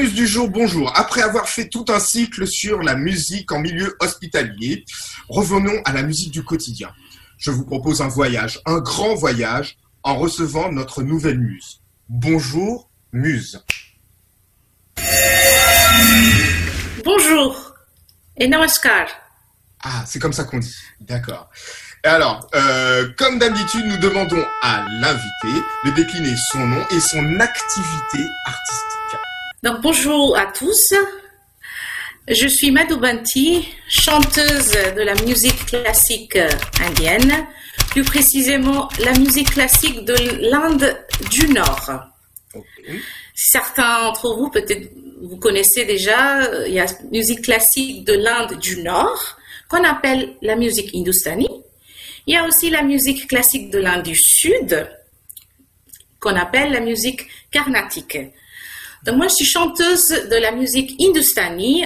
Muse 0.00 0.14
du 0.14 0.26
jour, 0.26 0.48
bonjour. 0.48 0.90
Après 0.98 1.20
avoir 1.20 1.46
fait 1.46 1.68
tout 1.68 1.84
un 1.90 2.00
cycle 2.00 2.46
sur 2.46 2.80
la 2.82 2.94
musique 2.94 3.52
en 3.52 3.60
milieu 3.60 3.98
hospitalier, 4.00 4.86
revenons 5.28 5.78
à 5.84 5.92
la 5.92 6.02
musique 6.02 6.30
du 6.30 6.42
quotidien. 6.42 6.90
Je 7.36 7.50
vous 7.50 7.66
propose 7.66 8.00
un 8.00 8.08
voyage, 8.08 8.60
un 8.64 8.78
grand 8.78 9.14
voyage, 9.14 9.76
en 10.02 10.16
recevant 10.16 10.72
notre 10.72 11.02
nouvelle 11.02 11.38
muse. 11.38 11.82
Bonjour, 12.08 12.88
Muse. 13.12 13.62
Bonjour 17.04 17.74
et 18.38 18.48
namaskar. 18.48 19.06
Ah, 19.82 20.04
c'est 20.06 20.18
comme 20.18 20.32
ça 20.32 20.44
qu'on 20.44 20.60
dit. 20.60 20.76
D'accord. 21.00 21.50
Alors, 22.04 22.48
euh, 22.54 23.10
comme 23.18 23.38
d'habitude, 23.38 23.84
nous 23.84 23.98
demandons 23.98 24.44
à 24.62 24.86
l'invité 24.92 25.62
de 25.84 25.90
décliner 25.90 26.34
son 26.52 26.66
nom 26.66 26.86
et 26.90 27.00
son 27.00 27.38
activité 27.38 28.24
artistique. 28.46 28.99
Donc 29.62 29.82
bonjour 29.82 30.38
à 30.38 30.46
tous. 30.46 30.94
Je 32.26 32.48
suis 32.48 32.70
Madhubanti, 32.70 33.68
chanteuse 33.90 34.72
de 34.96 35.02
la 35.02 35.14
musique 35.16 35.66
classique 35.66 36.38
indienne, 36.80 37.46
plus 37.90 38.02
précisément 38.02 38.88
la 39.04 39.12
musique 39.18 39.50
classique 39.50 40.06
de 40.06 40.14
l'Inde 40.48 40.96
du 41.30 41.48
Nord. 41.48 41.90
Certains 43.34 44.04
d'entre 44.04 44.34
vous, 44.34 44.48
peut-être, 44.48 44.92
vous 45.20 45.36
connaissez 45.36 45.84
déjà, 45.84 46.66
il 46.66 46.72
y 46.72 46.80
a 46.80 46.86
la 46.86 46.92
musique 47.12 47.42
classique 47.42 48.06
de 48.06 48.14
l'Inde 48.14 48.58
du 48.60 48.82
Nord, 48.82 49.36
qu'on 49.68 49.84
appelle 49.84 50.36
la 50.40 50.56
musique 50.56 50.94
hindustani. 50.94 51.48
Il 52.26 52.32
y 52.32 52.36
a 52.38 52.46
aussi 52.46 52.70
la 52.70 52.82
musique 52.82 53.28
classique 53.28 53.68
de 53.70 53.78
l'Inde 53.78 54.04
du 54.04 54.16
Sud, 54.16 54.88
qu'on 56.18 56.34
appelle 56.34 56.72
la 56.72 56.80
musique 56.80 57.26
carnatique. 57.50 58.16
Donc 59.04 59.16
moi, 59.16 59.28
je 59.28 59.34
suis 59.34 59.46
chanteuse 59.46 60.08
de 60.08 60.36
la 60.36 60.52
musique 60.52 60.94
hindustani, 61.00 61.84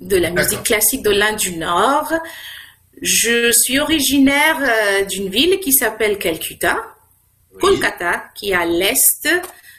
de 0.00 0.16
la 0.16 0.30
musique 0.30 0.62
classique 0.62 1.02
de 1.02 1.10
l'Inde 1.10 1.36
du 1.36 1.56
Nord. 1.56 2.12
Je 3.00 3.52
suis 3.52 3.78
originaire 3.78 4.58
euh, 4.60 5.04
d'une 5.04 5.28
ville 5.28 5.60
qui 5.60 5.72
s'appelle 5.72 6.18
Calcutta, 6.18 6.76
Kolkata, 7.60 8.24
qui 8.34 8.50
est 8.50 8.54
à 8.54 8.66
l'est 8.66 9.28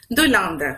de 0.09 0.23
l'Inde. 0.23 0.77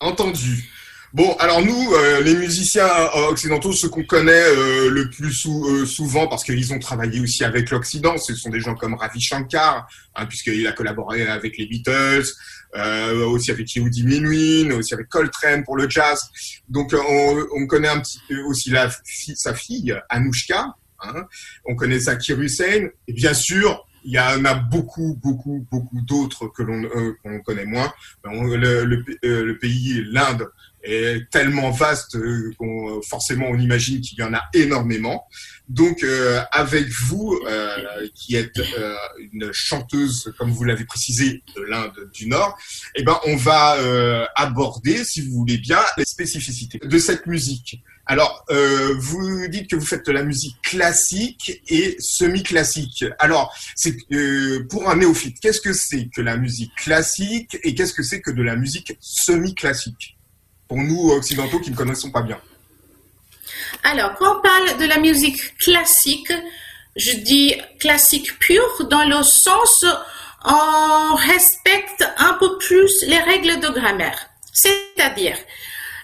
Entendu. 0.00 0.70
Bon, 1.12 1.34
alors 1.40 1.60
nous, 1.60 1.92
euh, 1.92 2.20
les 2.20 2.36
musiciens 2.36 2.86
euh, 2.86 3.30
occidentaux, 3.30 3.72
ceux 3.72 3.88
qu'on 3.88 4.04
connaît 4.04 4.30
euh, 4.30 4.88
le 4.90 5.10
plus 5.10 5.32
souvent, 5.32 6.28
parce 6.28 6.44
qu'ils 6.44 6.72
ont 6.72 6.78
travaillé 6.78 7.18
aussi 7.18 7.42
avec 7.42 7.70
l'Occident, 7.70 8.16
ce 8.16 8.32
sont 8.36 8.48
des 8.48 8.60
gens 8.60 8.76
comme 8.76 8.94
Ravi 8.94 9.20
Shankar, 9.20 9.88
hein, 10.14 10.26
puisqu'il 10.26 10.64
a 10.68 10.72
collaboré 10.72 11.26
avec 11.26 11.58
les 11.58 11.66
Beatles, 11.66 12.26
aussi 12.74 13.50
avec 13.50 13.74
Yehudi 13.74 14.04
Menuhin, 14.04 14.70
aussi 14.76 14.94
avec 14.94 15.08
Coltrane 15.08 15.64
pour 15.64 15.76
le 15.76 15.88
jazz. 15.88 16.30
Donc 16.68 16.94
on, 16.94 17.66
connaît 17.66 17.88
un 17.88 18.00
petit 18.00 18.20
peu 18.28 18.40
aussi 18.42 18.70
la, 18.70 18.90
sa 19.34 19.54
fille, 19.54 19.94
Anushka, 20.08 20.74
hein. 21.02 21.26
on 21.66 21.74
connaît 21.74 21.98
Zakir 21.98 22.40
Hussain, 22.40 22.88
et 23.08 23.12
bien 23.12 23.34
sûr, 23.34 23.86
il 24.04 24.12
y 24.12 24.18
en 24.18 24.44
a 24.44 24.54
beaucoup, 24.54 25.18
beaucoup, 25.22 25.66
beaucoup 25.70 26.00
d'autres 26.02 26.48
que 26.48 26.62
l'on 26.62 27.40
connaît 27.40 27.66
moins. 27.66 27.92
le, 28.24 28.84
le 28.84 29.58
pays, 29.58 30.02
l'Inde, 30.10 30.48
est 30.82 31.30
tellement 31.30 31.70
vaste 31.70 32.16
euh, 32.16 32.52
qu'on 32.58 33.00
forcément 33.02 33.46
on 33.50 33.58
imagine 33.58 34.00
qu'il 34.00 34.18
y 34.18 34.22
en 34.22 34.34
a 34.34 34.42
énormément. 34.54 35.26
Donc 35.68 36.02
euh, 36.02 36.40
avec 36.50 36.88
vous, 36.88 37.38
euh, 37.46 38.08
qui 38.14 38.34
êtes 38.34 38.58
euh, 38.58 38.94
une 39.32 39.50
chanteuse, 39.52 40.32
comme 40.38 40.50
vous 40.50 40.64
l'avez 40.64 40.84
précisé, 40.84 41.42
de 41.54 41.62
l'Inde 41.62 42.10
du 42.12 42.26
Nord, 42.26 42.58
eh 42.96 43.02
ben 43.02 43.18
on 43.26 43.36
va 43.36 43.76
euh, 43.76 44.24
aborder, 44.34 45.04
si 45.04 45.20
vous 45.20 45.38
voulez 45.38 45.58
bien, 45.58 45.80
les 45.96 46.04
spécificités 46.04 46.80
de 46.82 46.98
cette 46.98 47.26
musique. 47.26 47.82
Alors, 48.06 48.44
vous 48.98 49.46
dites 49.46 49.70
que 49.70 49.76
vous 49.76 49.86
faites 49.86 50.04
de 50.04 50.10
la 50.10 50.24
musique 50.24 50.60
classique 50.62 51.62
et 51.68 51.96
semi-classique. 52.00 53.04
Alors, 53.20 53.54
c'est 53.76 53.96
pour 54.68 54.90
un 54.90 54.96
néophyte, 54.96 55.38
qu'est-ce 55.38 55.60
que 55.60 55.72
c'est 55.72 56.08
que 56.12 56.20
la 56.20 56.36
musique 56.36 56.74
classique 56.74 57.56
et 57.62 57.72
qu'est-ce 57.72 57.94
que 57.94 58.02
c'est 58.02 58.20
que 58.20 58.32
de 58.32 58.42
la 58.42 58.56
musique 58.56 58.96
semi-classique? 58.98 60.16
Pour 60.70 60.78
nous 60.78 61.10
occidentaux 61.10 61.58
qui 61.58 61.72
ne 61.72 61.76
connaissons 61.76 62.12
pas 62.12 62.22
bien 62.22 62.38
Alors, 63.82 64.14
quand 64.14 64.38
on 64.38 64.40
parle 64.40 64.78
de 64.78 64.84
la 64.86 64.98
musique 65.00 65.58
classique, 65.58 66.32
je 66.94 67.16
dis 67.16 67.56
classique 67.80 68.38
pure 68.38 68.86
dans 68.88 69.02
le 69.02 69.20
sens 69.24 69.84
on 70.44 71.14
respecte 71.16 72.04
un 72.16 72.34
peu 72.34 72.56
plus 72.58 73.04
les 73.08 73.18
règles 73.18 73.58
de 73.58 73.68
grammaire. 73.68 74.30
C'est-à-dire, 74.52 75.36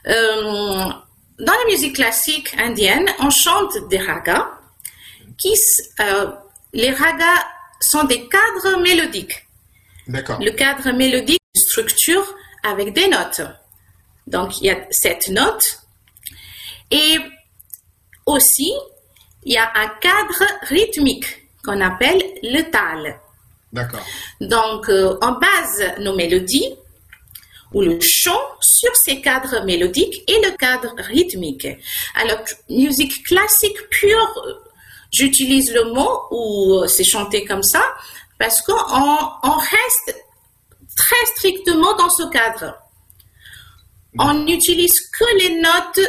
euh, 0.08 0.90
dans 1.38 1.52
la 1.60 1.66
musique 1.70 1.94
classique 1.94 2.52
indienne, 2.58 3.08
on 3.20 3.30
chante 3.30 3.88
des 3.88 3.98
ragas. 3.98 4.48
Qui, 5.38 5.54
euh, 6.00 6.32
les 6.72 6.90
ragas 6.90 7.44
sont 7.80 8.04
des 8.04 8.28
cadres 8.28 8.80
mélodiques. 8.82 9.46
D'accord. 10.08 10.40
Le 10.40 10.50
cadre 10.50 10.90
mélodique, 10.90 11.40
structure 11.54 12.26
avec 12.64 12.92
des 12.92 13.06
notes. 13.08 13.42
Donc, 14.26 14.60
il 14.60 14.66
y 14.66 14.70
a 14.70 14.86
cette 14.90 15.28
note. 15.28 15.62
Et 16.90 17.16
aussi, 18.26 18.72
il 19.44 19.52
y 19.52 19.56
a 19.56 19.70
un 19.74 19.88
cadre 20.00 20.44
rythmique 20.62 21.26
qu'on 21.64 21.80
appelle 21.80 22.22
le 22.42 22.62
tal. 22.70 23.20
D'accord. 23.72 24.04
Donc, 24.40 24.88
euh, 24.88 25.16
on 25.22 25.32
base 25.32 25.98
nos 26.00 26.14
mélodies 26.14 26.74
ou 27.72 27.82
le 27.82 27.98
chant 28.00 28.40
sur 28.60 28.94
ces 28.96 29.20
cadres 29.20 29.64
mélodiques 29.64 30.22
et 30.28 30.40
le 30.44 30.56
cadre 30.56 30.94
rythmique. 30.98 31.66
Alors, 32.14 32.38
musique 32.68 33.24
classique 33.24 33.76
pure, 33.90 34.60
j'utilise 35.10 35.72
le 35.72 35.92
mot 35.92 36.22
ou 36.30 36.86
c'est 36.86 37.04
chanté 37.04 37.44
comme 37.44 37.62
ça 37.62 37.82
parce 38.38 38.62
qu'on 38.62 38.72
on 38.72 39.56
reste 39.56 40.24
très 40.96 41.26
strictement 41.36 41.94
dans 41.96 42.10
ce 42.10 42.24
cadre 42.30 42.74
on 44.18 44.34
n'utilise 44.44 45.00
que 45.18 45.38
les 45.38 45.60
notes 45.60 46.00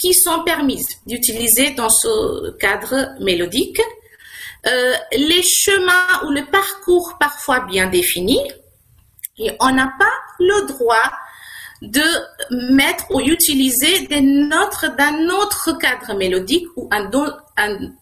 qui 0.00 0.14
sont 0.14 0.42
permises 0.44 0.88
d'utiliser 1.06 1.70
dans 1.70 1.90
ce 1.90 2.56
cadre 2.58 3.14
mélodique. 3.20 3.80
Euh, 4.66 4.94
les 5.12 5.42
chemins 5.42 6.26
ou 6.26 6.30
le 6.30 6.44
parcours 6.46 7.16
parfois 7.18 7.60
bien 7.60 7.86
définis, 7.88 8.42
et 9.38 9.52
on 9.60 9.70
n'a 9.70 9.92
pas 9.98 10.12
le 10.40 10.66
droit 10.66 11.12
de 11.80 12.02
mettre 12.72 13.04
ou 13.10 13.20
utiliser 13.20 14.06
des 14.08 14.20
notes 14.20 14.84
d'un 14.96 15.28
autre 15.28 15.78
cadre 15.78 16.14
mélodique 16.14 16.66
ou 16.76 16.88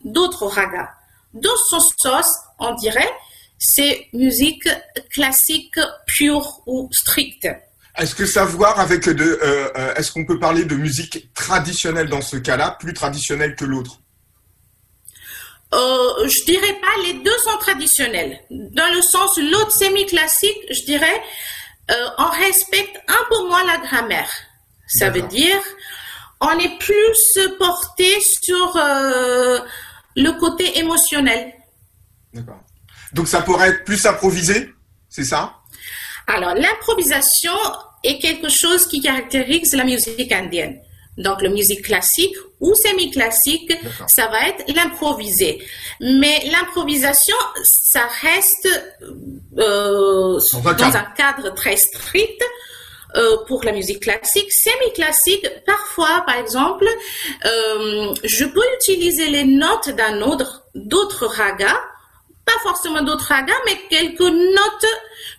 d'autres 0.05 0.47
ragas. 0.47 0.89
Dans 1.35 1.57
son 1.69 1.81
sens, 1.99 2.27
on 2.59 2.75
dirait, 2.75 3.11
c'est 3.59 4.07
musique 4.15 4.69
classique 5.11 5.79
pure 6.07 6.63
ou 6.67 6.89
stricte. 6.93 7.49
Est-ce 7.97 8.15
que 8.15 8.27
ça 8.27 8.43
a 8.43 8.45
voir 8.45 8.79
avec 8.79 9.09
de, 9.09 9.25
euh, 9.25 9.71
euh, 9.77 9.95
est-ce 9.95 10.13
qu'on 10.13 10.27
peut 10.27 10.39
parler 10.39 10.65
de 10.65 10.75
musique 10.77 11.33
traditionnelle 11.35 12.09
dans 12.09 12.21
ce 12.21 12.37
cas-là, 12.37 12.77
plus 12.79 12.93
traditionnelle 12.93 13.57
que 13.57 13.65
l'autre? 13.65 14.01
Euh, 15.75 16.29
Je 16.29 16.45
dirais 16.45 16.75
pas, 16.75 17.03
les 17.05 17.15
deux 17.15 17.39
sont 17.45 17.57
traditionnels. 17.59 18.41
Dans 18.51 18.95
le 18.95 19.01
sens, 19.03 19.39
l'autre 19.39 19.73
semi-classique, 19.73 20.59
je 20.71 20.85
dirais, 20.85 21.23
euh, 21.91 22.09
on 22.19 22.29
respecte 22.29 22.97
un 23.09 23.25
peu 23.31 23.49
moins 23.49 23.65
la 23.65 23.79
grammaire. 23.79 24.31
Ça 24.89 25.11
veut 25.11 25.23
dire, 25.23 25.61
on 26.41 26.57
est 26.59 26.79
plus 26.79 27.39
porté 27.59 28.17
sur 28.43 28.79
le 30.17 30.31
côté 30.39 30.79
émotionnel. 30.79 31.53
D'accord. 32.33 32.61
Donc 33.13 33.27
ça 33.27 33.41
pourrait 33.43 33.71
être 33.71 33.85
plus 33.85 34.05
improvisé, 34.07 34.71
c'est 35.09 35.25
ça? 35.25 35.55
Alors, 36.27 36.55
l'improvisation 36.55 37.57
est 38.03 38.19
quelque 38.19 38.49
chose 38.49 38.87
qui 38.87 39.01
caractérise 39.01 39.75
la 39.75 39.85
musique 39.85 40.33
indienne. 40.33 40.81
Donc, 41.17 41.41
la 41.41 41.49
musique 41.49 41.83
classique 41.83 42.35
ou 42.61 42.75
semi-classique, 42.75 43.73
ça 44.07 44.27
va 44.27 44.49
être 44.49 44.65
l'improvisé. 44.75 45.63
Mais 46.01 46.43
l'improvisation, 46.51 47.37
ça 47.65 48.07
reste 48.21 48.69
euh, 49.59 50.39
dans 50.63 50.97
un 50.97 51.07
cadre 51.17 51.55
très 51.55 51.77
strict. 51.77 52.43
Euh, 53.15 53.39
pour 53.47 53.65
la 53.65 53.73
musique 53.73 54.01
classique, 54.01 54.53
semi-classique, 54.53 55.47
parfois, 55.65 56.23
par 56.27 56.37
exemple, 56.37 56.87
euh, 57.47 58.13
je 58.25 58.45
peux 58.45 58.65
utiliser 58.75 59.29
les 59.29 59.45
notes 59.45 59.89
d'un 59.91 60.21
autre, 60.21 60.65
d'autres 60.75 61.25
ragas, 61.25 61.81
pas 62.45 62.59
forcément 62.63 63.01
d'autres 63.03 63.25
ragas, 63.29 63.57
mais 63.65 63.79
quelques 63.89 64.21
notes 64.21 64.87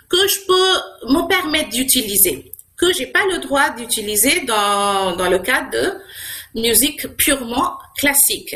que 0.09 0.27
je 0.27 0.39
peux 0.48 1.09
me 1.13 1.27
permettre 1.27 1.69
d'utiliser, 1.69 2.51
que 2.77 2.94
j'ai 2.94 3.07
pas 3.07 3.25
le 3.31 3.39
droit 3.39 3.69
d'utiliser 3.71 4.42
dans, 4.42 5.15
dans 5.15 5.30
le 5.30 5.39
cadre 5.39 5.71
de 5.71 6.62
musique 6.62 7.07
purement 7.18 7.77
classique. 7.98 8.56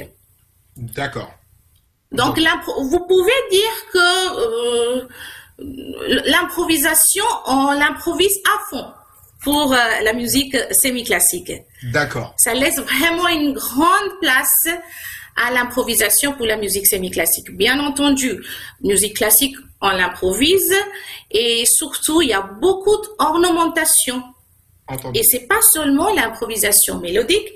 D'accord. 0.77 1.31
Donc, 2.11 2.39
vous 2.39 3.05
pouvez 3.07 3.31
dire 3.51 3.91
que 3.93 4.99
euh, 4.99 5.07
l'improvisation, 6.29 7.25
on 7.47 7.71
l'improvise 7.71 8.37
à 8.53 8.59
fond. 8.69 8.85
pour 9.43 9.73
euh, 9.73 9.77
la 10.03 10.13
musique 10.13 10.55
semi-classique. 10.71 11.51
D'accord. 11.91 12.33
Ça 12.37 12.53
laisse 12.53 12.79
vraiment 12.79 13.27
une 13.27 13.53
grande 13.53 14.19
place 14.21 14.67
à 15.35 15.51
l'improvisation 15.51 16.33
pour 16.33 16.45
la 16.45 16.57
musique 16.57 16.87
semi-classique. 16.87 17.51
Bien 17.51 17.79
entendu, 17.79 18.43
musique 18.81 19.17
classique, 19.17 19.55
on 19.81 19.89
l'improvise 19.89 20.73
et 21.31 21.63
surtout, 21.65 22.21
il 22.21 22.29
y 22.29 22.33
a 22.33 22.41
beaucoup 22.41 22.97
d'ornementation. 23.19 24.23
Et 25.13 25.23
c'est 25.23 25.47
pas 25.47 25.61
seulement 25.73 26.13
l'improvisation 26.13 26.99
mélodique, 26.99 27.47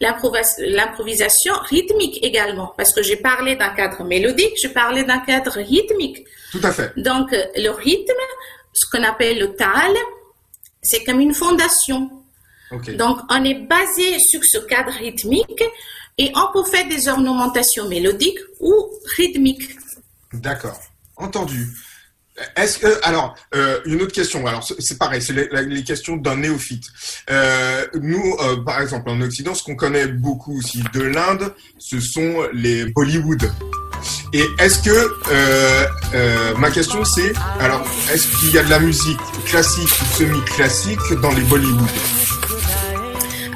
l'improvisation 0.00 1.54
rythmique 1.70 2.22
également. 2.22 2.74
Parce 2.76 2.92
que 2.92 3.02
j'ai 3.02 3.16
parlé 3.16 3.56
d'un 3.56 3.70
cadre 3.70 4.04
mélodique, 4.04 4.54
je 4.62 4.68
parlais 4.68 5.04
d'un 5.04 5.20
cadre 5.20 5.52
rythmique. 5.52 6.18
Tout 6.52 6.60
à 6.62 6.72
fait. 6.72 6.92
Donc, 6.96 7.30
le 7.32 7.70
rythme, 7.70 8.12
ce 8.72 8.86
qu'on 8.90 9.02
appelle 9.02 9.38
le 9.38 9.54
tal, 9.56 9.92
c'est 10.82 11.04
comme 11.04 11.20
une 11.20 11.32
fondation. 11.32 12.10
Ok. 12.70 12.94
Donc, 12.96 13.18
on 13.30 13.42
est 13.44 13.54
basé 13.54 14.18
sur 14.18 14.40
ce 14.44 14.58
cadre 14.58 14.92
rythmique 14.92 15.64
et 16.18 16.32
on 16.34 16.52
peut 16.52 16.68
faire 16.68 16.88
des 16.88 17.08
ornementations 17.08 17.88
mélodiques 17.88 18.38
ou 18.60 18.72
rythmiques. 19.16 19.76
D'accord. 20.32 20.80
Entendu. 21.16 21.68
Est-ce 22.56 22.78
que 22.80 23.06
alors 23.06 23.36
euh, 23.54 23.78
une 23.84 24.02
autre 24.02 24.12
question 24.12 24.44
alors 24.44 24.68
c'est 24.80 24.98
pareil 24.98 25.22
c'est 25.22 25.32
les, 25.32 25.84
questions 25.84 26.16
d'un 26.16 26.34
néophyte 26.34 26.86
Euh, 27.30 27.86
nous 27.94 28.36
euh, 28.40 28.56
par 28.64 28.80
exemple 28.82 29.08
en 29.10 29.20
Occident 29.20 29.54
ce 29.54 29.62
qu'on 29.62 29.76
connaît 29.76 30.08
beaucoup 30.08 30.58
aussi 30.58 30.82
de 30.92 31.02
l'Inde 31.02 31.54
ce 31.78 32.00
sont 32.00 32.42
les 32.52 32.86
Bollywood 32.86 33.52
et 34.32 34.44
est-ce 34.58 34.82
que 34.82 36.58
ma 36.58 36.72
question 36.72 37.04
c'est 37.04 37.32
alors 37.60 37.86
est-ce 38.12 38.26
qu'il 38.38 38.52
y 38.52 38.58
a 38.58 38.64
de 38.64 38.70
la 38.70 38.80
musique 38.80 39.20
classique 39.46 39.88
ou 40.02 40.16
semi-classique 40.16 41.12
dans 41.22 41.30
les 41.30 41.42
Bollywood? 41.42 41.88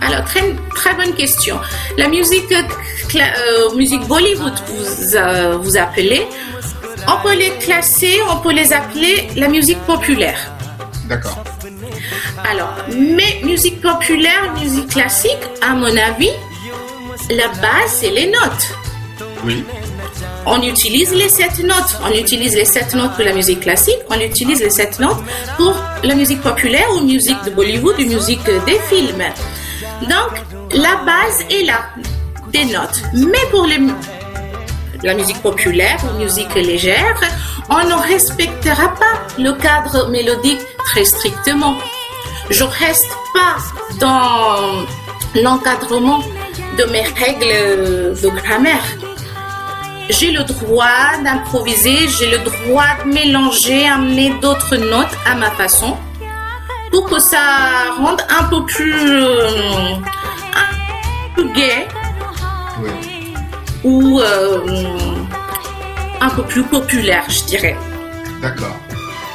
Alors, 0.00 0.25
très, 0.25 0.55
très 0.75 0.95
bonne 0.95 1.15
question. 1.15 1.59
La 1.97 2.09
musique, 2.09 2.53
euh, 2.53 3.75
musique 3.75 4.06
Bollywood, 4.06 4.53
vous, 4.67 5.17
euh, 5.17 5.56
vous 5.61 5.77
appelez, 5.77 6.27
on 7.06 7.23
peut 7.23 7.35
les 7.35 7.50
classer, 7.61 8.21
on 8.31 8.37
peut 8.37 8.53
les 8.53 8.73
appeler 8.73 9.29
la 9.37 9.49
musique 9.49 9.79
populaire. 9.87 10.39
d'accord 11.09 11.43
Alors, 12.50 12.75
mais 12.97 13.41
musique 13.43 13.81
populaire, 13.81 14.55
musique 14.61 14.89
classique, 14.89 15.39
à 15.62 15.75
mon 15.75 15.97
avis, 15.97 16.31
la 17.31 17.49
base, 17.49 17.91
c'est 18.01 18.11
les 18.11 18.27
notes. 18.27 18.75
oui 19.44 19.65
On 20.47 20.62
utilise 20.62 21.12
les 21.12 21.29
sept 21.29 21.59
notes. 21.59 21.99
On 22.06 22.12
utilise 22.17 22.55
les 22.55 22.65
sept 22.65 22.94
notes 22.94 23.15
pour 23.15 23.25
la 23.25 23.33
musique 23.35 23.61
classique. 23.61 23.99
On 24.09 24.19
utilise 24.19 24.61
les 24.61 24.71
sept 24.71 24.99
notes 24.99 25.19
pour 25.56 25.75
la 26.05 26.15
musique 26.15 26.41
populaire 26.41 26.89
ou 26.94 27.01
musique 27.01 27.43
de 27.44 27.51
Bollywood 27.51 27.97
ou 27.99 28.06
musique 28.06 28.44
des 28.67 28.79
films. 28.89 29.25
Donc, 30.03 30.33
la 30.73 30.97
base 31.05 31.45
est 31.50 31.65
là, 31.65 31.81
des 32.53 32.65
notes. 32.67 33.03
Mais 33.15 33.47
pour 33.50 33.67
la 35.03 35.15
musique 35.15 35.41
populaire 35.43 35.99
ou 36.05 36.19
musique 36.19 36.55
légère, 36.55 37.21
on 37.69 37.85
ne 37.85 37.95
respectera 37.95 38.95
pas 38.95 39.27
le 39.39 39.53
cadre 39.55 40.09
mélodique 40.09 40.61
très 40.87 41.05
strictement. 41.05 41.75
Je 42.50 42.65
reste 42.65 43.11
pas 43.35 43.56
dans 44.00 44.87
l'encadrement 45.35 46.21
de 46.79 46.85
mes 46.85 47.03
règles 47.03 48.21
de 48.21 48.29
grammaire 48.29 48.85
j'ai 50.11 50.31
le 50.31 50.43
droit 50.44 51.19
d'improviser, 51.23 52.09
j'ai 52.09 52.31
le 52.31 52.39
droit 52.39 52.87
de 53.05 53.12
mélanger, 53.12 53.87
amener 53.87 54.31
d'autres 54.41 54.77
notes 54.77 55.15
à 55.27 55.35
ma 55.35 55.51
façon 55.51 55.97
pour 56.90 57.08
que 57.08 57.19
ça 57.19 57.94
rende 57.96 58.23
un 58.29 58.44
peu 58.44 58.64
plus, 58.67 58.94
un 60.55 61.35
peu 61.35 61.44
gai 61.52 61.87
oui 62.82 62.90
ou 63.85 64.20
euh, 64.20 65.25
un 66.20 66.31
peu 66.31 66.43
plus 66.44 66.64
populaire, 66.64 67.25
je 67.29 67.44
dirais. 67.44 67.76
D'accord. 68.43 68.76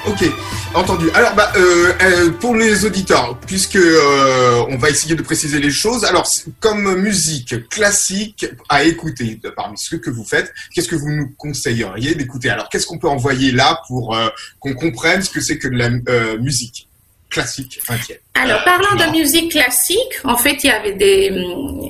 Ok, 0.06 0.26
entendu. 0.74 1.10
Alors, 1.14 1.34
bah, 1.34 1.52
euh, 1.56 1.94
euh, 2.02 2.32
pour 2.32 2.56
les 2.56 2.84
auditeurs, 2.84 3.38
puisque 3.48 3.78
euh, 3.78 4.66
on 4.68 4.78
va 4.78 4.90
essayer 4.90 5.16
de 5.16 5.22
préciser 5.22 5.60
les 5.60 5.72
choses. 5.72 6.04
Alors, 6.04 6.28
comme 6.60 6.96
musique 6.96 7.70
classique 7.70 8.46
à 8.68 8.84
écouter 8.84 9.40
parmi 9.56 9.78
ce 9.78 9.96
que 9.96 10.10
vous 10.10 10.26
faites, 10.26 10.54
qu'est-ce 10.74 10.90
que 10.90 10.98
vous 10.98 11.10
nous 11.10 11.34
conseilleriez 11.38 12.16
d'écouter? 12.16 12.50
Alors, 12.50 12.68
qu'est-ce 12.68 12.86
qu'on 12.86 12.98
peut 12.98 13.08
envoyer 13.08 13.52
là 13.52 13.82
pour 13.88 14.18
qu'on 14.60 14.74
comprenne 14.74 15.22
ce 15.22 15.30
que 15.30 15.40
c'est 15.40 15.58
que 15.58 15.70
de 15.70 15.78
la 15.78 15.90
musique? 16.38 16.90
Classique 17.34 17.80
indienne 17.90 18.20
Alors, 18.36 18.64
parlant 18.64 18.96
de 18.96 19.12
musique 19.12 19.52
classique, 19.52 20.14
en 20.24 20.38
fait, 20.38 20.64
il 20.64 20.68
y 20.68 20.70
avait 20.70 20.94
des, 20.94 21.32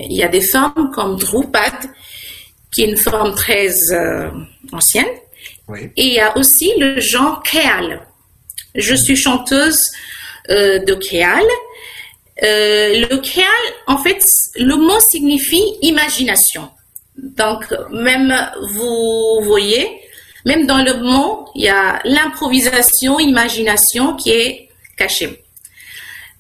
il 0.10 0.14
y 0.14 0.24
a 0.24 0.28
des 0.28 0.42
formes 0.42 0.92
comme 0.92 1.18
Drupad, 1.18 1.74
qui 2.74 2.84
est 2.84 2.90
une 2.90 2.98
forme 2.98 3.36
très 3.36 3.70
euh, 3.92 4.30
ancienne. 4.72 5.14
Oui. 5.68 5.92
Et 5.98 6.06
il 6.08 6.14
y 6.14 6.20
a 6.20 6.36
aussi 6.38 6.72
le 6.78 7.00
genre 7.00 7.44
Kéal. 7.44 8.06
Je 8.76 8.96
suis 8.96 9.16
chanteuse 9.16 9.80
euh, 10.50 10.80
de 10.80 10.94
Kéal. 10.96 11.46
Euh, 12.42 13.06
le 13.10 13.18
Kéal, 13.18 13.48
en 13.88 13.98
fait, 13.98 14.22
le 14.56 14.76
mot 14.76 15.00
signifie 15.12 15.64
imagination. 15.82 16.70
Donc, 17.18 17.66
même 17.92 18.34
vous 18.72 19.42
voyez, 19.44 19.88
même 20.46 20.66
dans 20.66 20.84
le 20.84 20.96
mot, 20.96 21.48
il 21.56 21.64
y 21.64 21.70
a 21.70 22.02
l'improvisation, 22.06 23.20
imagination 23.20 24.16
qui 24.16 24.32
est 24.32 24.70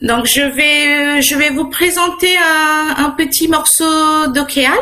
Donc, 0.02 0.26
je 0.26 0.42
vais, 0.42 1.22
je 1.22 1.36
vais 1.36 1.50
vous 1.50 1.70
présenter 1.70 2.36
un, 2.38 3.10
petit 3.12 3.48
morceau 3.48 4.28
de 4.28 4.46
Kéal. 4.46 4.80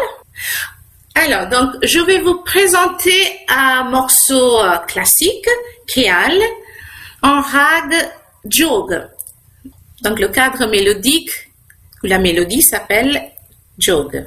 Alors, 1.15 1.47
donc, 1.47 1.75
je 1.83 1.99
vais 1.99 2.19
vous 2.21 2.41
présenter 2.41 3.39
un 3.47 3.83
morceau 3.83 4.59
euh, 4.59 4.77
classique, 4.87 5.47
Kéal, 5.87 6.39
en 7.21 7.41
rag 7.41 7.93
jog. 8.45 9.07
Donc, 10.01 10.19
le 10.19 10.29
cadre 10.29 10.65
mélodique, 10.67 11.31
ou 12.03 12.07
la 12.07 12.17
mélodie 12.17 12.61
s'appelle 12.61 13.31
jog. 13.77 14.25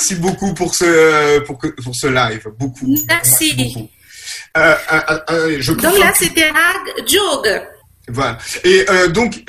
Merci 0.00 0.14
beaucoup 0.14 0.54
pour 0.54 0.74
ce, 0.74 1.40
pour, 1.40 1.58
pour 1.58 1.94
ce 1.94 2.06
live. 2.06 2.46
Beaucoup. 2.58 2.96
Merci. 3.06 3.90
Euh, 4.56 4.74
euh, 4.92 5.18
euh, 5.30 5.56
je 5.60 5.72
donc 5.72 5.98
là, 5.98 6.12
c'était 6.16 6.50
Rag 6.50 7.06
Jog. 7.06 7.62
Voilà. 8.08 8.38
Et 8.64 8.86
donc, 9.12 9.44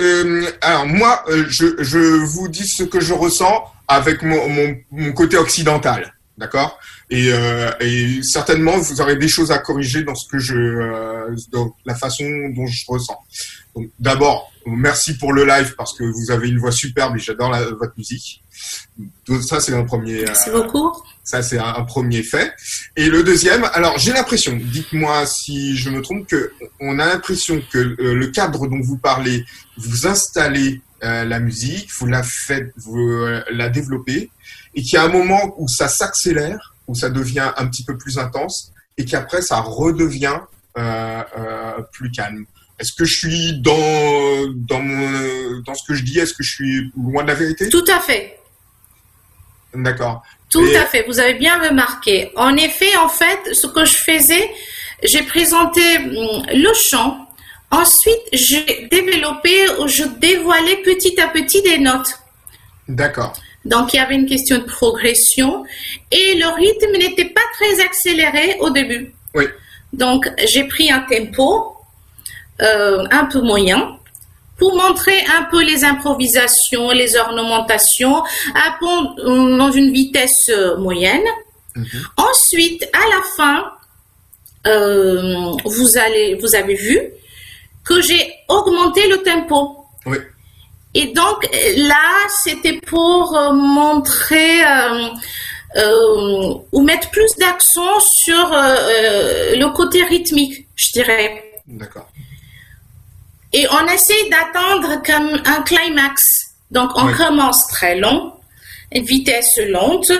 alors 0.61 0.85
moi, 0.85 1.23
je, 1.47 1.81
je 1.81 1.97
vous 2.25 2.47
dis 2.49 2.67
ce 2.67 2.83
que 2.83 2.99
je 2.99 3.13
ressens 3.13 3.63
avec 3.87 4.21
mon, 4.21 4.49
mon, 4.49 4.75
mon 4.91 5.13
côté 5.13 5.37
occidental. 5.37 6.13
D'accord? 6.37 6.79
Et, 7.09 7.29
et, 7.79 8.23
certainement, 8.23 8.77
vous 8.77 9.01
aurez 9.01 9.15
des 9.15 9.27
choses 9.27 9.51
à 9.51 9.59
corriger 9.59 10.03
dans 10.03 10.15
ce 10.15 10.27
que 10.29 10.37
je, 10.37 10.53
dans 11.51 11.73
la 11.85 11.95
façon 11.95 12.25
dont 12.55 12.67
je 12.67 12.83
ressens. 12.87 13.17
D'abord, 13.99 14.50
merci 14.65 15.17
pour 15.17 15.33
le 15.33 15.45
live 15.45 15.75
parce 15.77 15.97
que 15.97 16.03
vous 16.03 16.31
avez 16.31 16.49
une 16.49 16.59
voix 16.59 16.71
superbe 16.71 17.15
et 17.17 17.19
j'adore 17.19 17.55
votre 17.79 17.93
musique. 17.97 18.43
Donc, 19.27 19.43
ça, 19.43 19.59
c'est 19.59 19.73
un 19.73 19.83
premier. 19.83 20.23
Merci 20.25 20.49
beaucoup. 20.51 20.91
Ça, 21.23 21.41
c'est 21.41 21.59
un, 21.59 21.83
premier 21.83 22.23
fait. 22.23 22.53
Et 22.95 23.09
le 23.09 23.23
deuxième, 23.23 23.63
alors 23.73 23.97
j'ai 23.97 24.11
l'impression, 24.11 24.55
dites-moi 24.55 25.25
si 25.25 25.77
je 25.77 25.89
me 25.89 26.01
trompe, 26.01 26.27
que 26.27 26.51
on 26.79 26.99
a 26.99 27.05
l'impression 27.05 27.61
que 27.71 27.77
le 27.77 28.27
cadre 28.27 28.67
dont 28.67 28.81
vous 28.81 28.97
parlez, 28.97 29.45
vous 29.77 30.07
installez 30.07 30.81
la 31.01 31.39
musique, 31.39 31.89
vous 31.99 32.07
la 32.07 32.23
faites, 32.23 32.73
vous 32.77 33.25
la 33.51 33.69
développez, 33.69 34.31
et 34.73 34.81
qu'il 34.81 34.93
y 34.93 34.97
a 34.97 35.03
un 35.03 35.09
moment 35.09 35.53
où 35.57 35.67
ça 35.67 35.87
s'accélère, 35.87 36.75
où 36.87 36.95
ça 36.95 37.09
devient 37.09 37.51
un 37.57 37.67
petit 37.67 37.83
peu 37.83 37.97
plus 37.97 38.17
intense, 38.17 38.71
et 38.97 39.05
qu'après 39.05 39.41
ça 39.41 39.59
redevient 39.59 40.39
euh, 40.77 41.23
euh, 41.37 41.81
plus 41.91 42.11
calme. 42.11 42.45
Est-ce 42.81 42.93
que 42.93 43.05
je 43.05 43.15
suis 43.15 43.53
dans, 43.61 44.47
dans, 44.55 44.81
mon, 44.81 45.59
dans 45.59 45.75
ce 45.75 45.83
que 45.87 45.93
je 45.93 46.03
dis? 46.03 46.17
Est-ce 46.17 46.33
que 46.33 46.41
je 46.41 46.51
suis 46.51 46.91
loin 46.97 47.21
de 47.21 47.27
la 47.27 47.35
vérité? 47.35 47.69
Tout 47.69 47.85
à 47.87 47.99
fait. 47.99 48.39
D'accord. 49.75 50.23
Tout 50.49 50.67
à 50.75 50.85
fait, 50.87 51.05
vous 51.07 51.19
avez 51.19 51.35
bien 51.35 51.61
remarqué. 51.61 52.31
En 52.35 52.57
effet, 52.57 52.97
en 52.97 53.07
fait, 53.07 53.39
ce 53.53 53.67
que 53.67 53.85
je 53.85 53.93
faisais, 53.93 54.49
j'ai 55.03 55.21
présenté 55.21 55.81
hum, 55.97 56.43
le 56.51 56.73
chant. 56.73 57.27
Ensuite, 57.69 58.23
j'ai 58.33 58.87
développé, 58.91 59.67
je 59.85 60.03
dévoilais 60.19 60.77
petit 60.77 61.21
à 61.21 61.27
petit 61.27 61.61
des 61.61 61.77
notes. 61.77 62.19
D'accord. 62.87 63.33
Donc, 63.63 63.93
il 63.93 63.97
y 63.97 63.99
avait 63.99 64.15
une 64.15 64.25
question 64.25 64.57
de 64.57 64.63
progression 64.63 65.63
et 66.11 66.33
le 66.33 66.47
rythme 66.47 66.97
n'était 66.97 67.29
pas 67.29 67.41
très 67.53 67.79
accéléré 67.79 68.57
au 68.59 68.71
début. 68.71 69.13
Oui. 69.35 69.45
Donc, 69.93 70.27
j'ai 70.51 70.63
pris 70.63 70.91
un 70.91 71.01
tempo 71.01 71.70
euh, 72.61 73.03
un 73.11 73.25
peu 73.25 73.41
moyen 73.41 73.97
pour 74.61 74.75
montrer 74.75 75.19
un 75.37 75.43
peu 75.45 75.63
les 75.63 75.83
improvisations, 75.83 76.91
les 76.91 77.17
ornementations 77.17 78.21
dans 79.17 79.71
une 79.71 79.91
vitesse 79.91 80.49
euh, 80.49 80.77
moyenne. 80.77 81.25
Mhm. 81.75 81.85
Ensuite, 82.17 82.87
à 82.93 83.09
la 83.09 83.21
fin, 83.35 83.71
euh, 84.67 85.51
vous, 85.65 85.87
allez, 85.97 86.35
vous 86.35 86.55
avez 86.55 86.75
vu 86.75 87.01
que 87.83 88.01
j'ai 88.01 88.33
augmenté 88.47 89.07
le 89.07 89.23
tempo. 89.23 89.85
Oui. 90.05 90.17
Et 90.93 91.07
donc 91.07 91.49
là, 91.77 92.27
c'était 92.43 92.79
pour 92.81 93.35
euh, 93.35 93.53
montrer 93.53 94.63
euh, 94.63 96.53
ou 96.71 96.81
mettre 96.81 97.09
plus 97.09 97.31
d'accent 97.39 97.99
sur 97.99 98.49
le 98.51 99.73
côté 99.73 100.03
rythmique, 100.03 100.67
je 100.75 100.91
dirais. 100.91 101.51
D'accord. 101.65 102.10
Et 103.53 103.67
on 103.69 103.87
essaie 103.87 104.29
d'attendre 104.29 105.01
comme 105.05 105.41
un 105.45 105.61
climax. 105.63 106.21
Donc 106.71 106.91
on 106.95 107.11
commence 107.13 107.67
très 107.69 107.97
long, 107.97 108.33
vitesse 108.93 109.59
lente. 109.67 110.11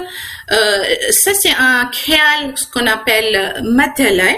ça 0.50 1.34
c'est 1.34 1.56
un 1.58 1.86
créal, 1.86 2.54
ce 2.56 2.66
qu'on 2.68 2.88
appelle 2.88 3.62
matelin. 3.64 4.36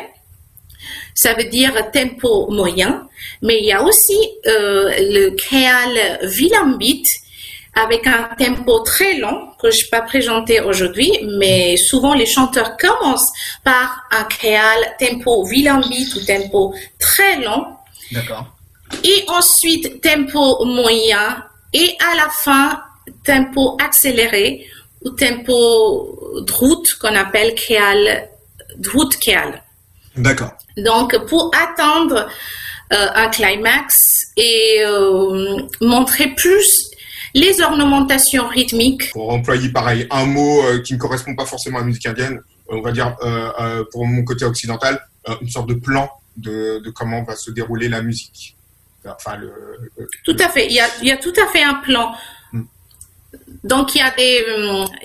Ça 1.15 1.33
veut 1.33 1.45
dire 1.45 1.73
tempo 1.91 2.49
moyen. 2.51 3.07
Mais 3.41 3.59
il 3.59 3.65
y 3.65 3.71
a 3.71 3.83
aussi 3.83 4.17
euh, 4.47 4.89
le 4.99 5.29
créal 5.35 6.19
Vilambit 6.23 7.03
avec 7.75 8.05
un 8.05 8.29
tempo 8.37 8.79
très 8.81 9.17
long 9.17 9.49
que 9.61 9.71
je 9.71 9.77
ne 9.77 9.81
vais 9.83 9.89
pas 9.89 10.01
présenter 10.01 10.61
aujourd'hui, 10.61 11.11
mais 11.39 11.75
souvent 11.77 12.13
les 12.13 12.25
chanteurs 12.25 12.77
commencent 12.77 13.31
par 13.63 14.03
un 14.11 14.23
créal 14.25 14.95
tempo 14.99 15.43
Vilambit 15.45 16.13
ou 16.15 16.25
tempo 16.25 16.75
très 16.99 17.39
long. 17.41 17.65
D'accord. 18.11 18.45
Et 19.03 19.23
ensuite 19.27 20.01
tempo 20.01 20.65
moyen 20.65 21.43
et 21.73 21.95
à 21.99 22.15
la 22.15 22.29
fin 22.29 22.81
tempo 23.25 23.77
accéléré 23.83 24.65
ou 25.03 25.09
tempo 25.11 26.43
drout 26.45 26.83
qu'on 26.99 27.15
appelle 27.15 27.55
créal 27.55 28.29
drout 28.77 29.09
créal. 29.19 29.61
D'accord. 30.15 30.51
Donc 30.77 31.17
pour 31.27 31.51
attendre 31.55 32.27
euh, 32.91 33.07
un 33.15 33.29
climax 33.29 33.95
et 34.37 34.83
euh, 34.85 35.57
montrer 35.81 36.27
plus 36.35 36.91
les 37.33 37.61
ornementations 37.61 38.47
rythmiques. 38.47 39.11
Pour 39.11 39.31
employer 39.31 39.69
pareil 39.69 40.05
un 40.11 40.25
mot 40.25 40.61
euh, 40.63 40.81
qui 40.81 40.93
ne 40.93 40.99
correspond 40.99 41.35
pas 41.35 41.45
forcément 41.45 41.77
à 41.77 41.81
la 41.81 41.87
musique 41.87 42.05
indienne, 42.05 42.39
on 42.67 42.81
va 42.81 42.91
dire 42.91 43.15
pour 43.91 44.05
mon 44.05 44.23
côté 44.23 44.45
occidental, 44.45 44.99
une 45.41 45.49
sorte 45.49 45.69
de 45.69 45.73
plan 45.73 46.09
de, 46.37 46.81
comment 46.95 47.23
va 47.23 47.35
se 47.35 47.51
dérouler 47.51 47.89
la 47.89 48.01
musique. 48.01 48.55
Enfin, 49.05 49.37
le, 49.37 49.51
tout 50.23 50.35
à 50.39 50.49
fait, 50.49 50.67
il 50.67 50.73
y, 50.73 50.79
a, 50.79 50.87
il 51.01 51.07
y, 51.07 51.11
a, 51.11 51.17
tout 51.17 51.33
à 51.41 51.47
fait 51.51 51.63
un 51.63 51.75
plan. 51.75 52.13
Hmm. 52.51 52.63
Donc 53.63 53.95
il 53.95 53.99
y, 53.99 54.01
a 54.01 54.11
des, 54.11 54.45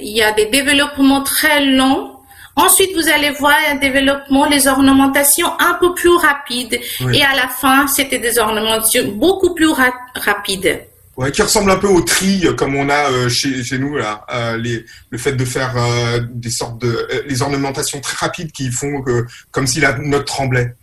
il 0.01 0.17
y 0.17 0.23
a 0.23 0.33
des 0.33 0.47
développements 0.47 1.23
très 1.23 1.65
longs 1.65 2.19
Ensuite, 2.59 2.91
vous 2.97 3.09
allez 3.09 3.31
voir 3.39 3.55
un 3.71 3.77
développement, 3.77 4.45
les 4.47 4.67
ornementations 4.67 5.49
un 5.61 5.75
peu 5.75 5.95
plus 5.95 6.11
rapides. 6.11 6.81
Et 7.13 7.23
à 7.23 7.37
la 7.37 7.47
fin, 7.47 7.87
c'était 7.87 8.19
des 8.19 8.37
ornementations 8.41 9.13
beaucoup 9.13 9.55
plus 9.55 9.71
rapides. 10.17 10.81
Ouais, 11.17 11.31
qui 11.31 11.41
ressemble 11.43 11.71
un 11.71 11.77
peu 11.77 11.87
au 11.87 12.01
tri 12.01 12.45
euh, 12.45 12.55
comme 12.55 12.75
on 12.75 12.89
a 12.89 13.11
euh, 13.11 13.29
chez, 13.29 13.63
chez, 13.63 13.79
nous 13.79 13.97
là, 13.97 14.25
euh, 14.33 14.57
les, 14.57 14.85
le 15.11 15.19
fait 15.19 15.33
de 15.33 15.45
faire 15.45 15.75
des 16.31 16.51
sortes 16.51 16.81
de 16.81 17.09
les 17.27 17.43
ornementations 17.43 18.01
très 18.01 18.17
rapides 18.17 18.53
qui 18.53 18.71
font 18.71 19.03
que 19.03 19.25
comme 19.51 19.67
si 19.67 19.81
la 19.81 19.97
note 19.99 20.27
tremblait. 20.27 20.75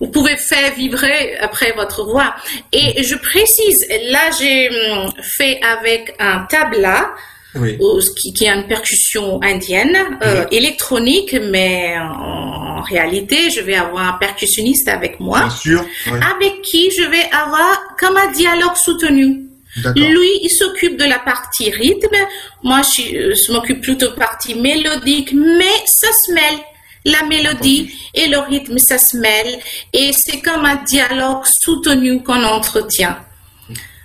Vous 0.00 0.08
pouvez 0.08 0.36
faire 0.36 0.74
vibrer 0.74 1.36
après 1.40 1.72
votre 1.72 2.04
voix. 2.04 2.34
Et 2.72 3.02
je 3.02 3.14
précise, 3.16 3.86
là 4.10 4.30
j'ai 4.38 4.70
hum, 4.70 5.12
fait 5.22 5.60
avec 5.62 6.14
un 6.18 6.46
tabla 6.48 7.12
oui. 7.54 7.78
qui, 8.16 8.32
qui, 8.32 8.48
a 8.48 8.54
une 8.54 8.66
percussion 8.66 9.42
indienne, 9.42 9.96
euh, 10.24 10.44
électronique, 10.50 11.36
mais 11.50 11.96
en, 11.98 12.80
réalité, 12.82 13.50
je 13.50 13.60
vais 13.60 13.74
avoir 13.74 14.14
un 14.14 14.18
percussionniste 14.18 14.88
avec 14.88 15.20
moi, 15.20 15.40
Bien 15.40 15.50
sûr, 15.50 15.84
avec 16.06 16.62
qui 16.62 16.90
je 16.90 17.02
vais 17.02 17.28
avoir 17.30 17.78
comme 17.98 18.16
un 18.16 18.32
dialogue 18.32 18.76
soutenu. 18.76 19.46
Lui, 19.94 20.30
il 20.42 20.50
s'occupe 20.50 20.96
de 20.96 21.04
la 21.04 21.18
partie 21.18 21.70
rythme, 21.70 22.16
moi 22.62 22.80
je, 22.82 23.34
je 23.34 23.52
m'occupe 23.52 23.82
plutôt 23.82 24.06
de 24.06 24.12
la 24.12 24.26
partie 24.26 24.54
mélodique, 24.54 25.32
mais 25.32 25.76
ça 25.86 26.08
se 26.26 26.32
mêle. 26.32 26.58
La 27.04 27.22
mélodie 27.24 27.90
et 28.14 28.28
le 28.28 28.38
rythme, 28.38 28.78
ça 28.78 28.98
se 28.98 29.16
mêle. 29.16 29.58
Et 29.92 30.12
c'est 30.12 30.40
comme 30.40 30.64
un 30.64 30.82
dialogue 30.84 31.44
soutenu 31.44 32.22
qu'on 32.22 32.44
entretient. 32.44 33.16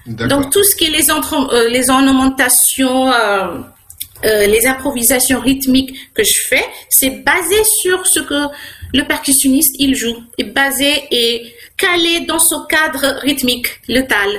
Donc 0.08 0.52
tout 0.52 0.64
ce 0.64 0.76
qui 0.76 0.86
est 0.86 0.90
les, 0.90 1.10
euh, 1.10 1.70
les 1.70 1.90
ornementations, 1.90 3.12
euh, 3.12 3.58
euh, 4.24 4.48
les 4.48 4.68
improvisations 4.68 5.40
rythmiques 5.40 5.96
que 6.14 6.24
je 6.24 6.48
fais, 6.48 6.64
c'est 6.90 7.24
basé 7.24 7.56
sur 7.82 8.06
ce 8.06 8.20
que 8.20 8.44
le 8.94 9.04
percussionniste 9.04 9.76
il 9.80 9.96
joue, 9.96 10.16
est 10.38 10.44
basé 10.44 11.04
et 11.10 11.54
calé 11.76 12.22
dans 12.22 12.40
ce 12.40 12.56
cadre 12.70 13.20
rythmique, 13.22 13.68
le 13.88 14.02
tal. 14.02 14.30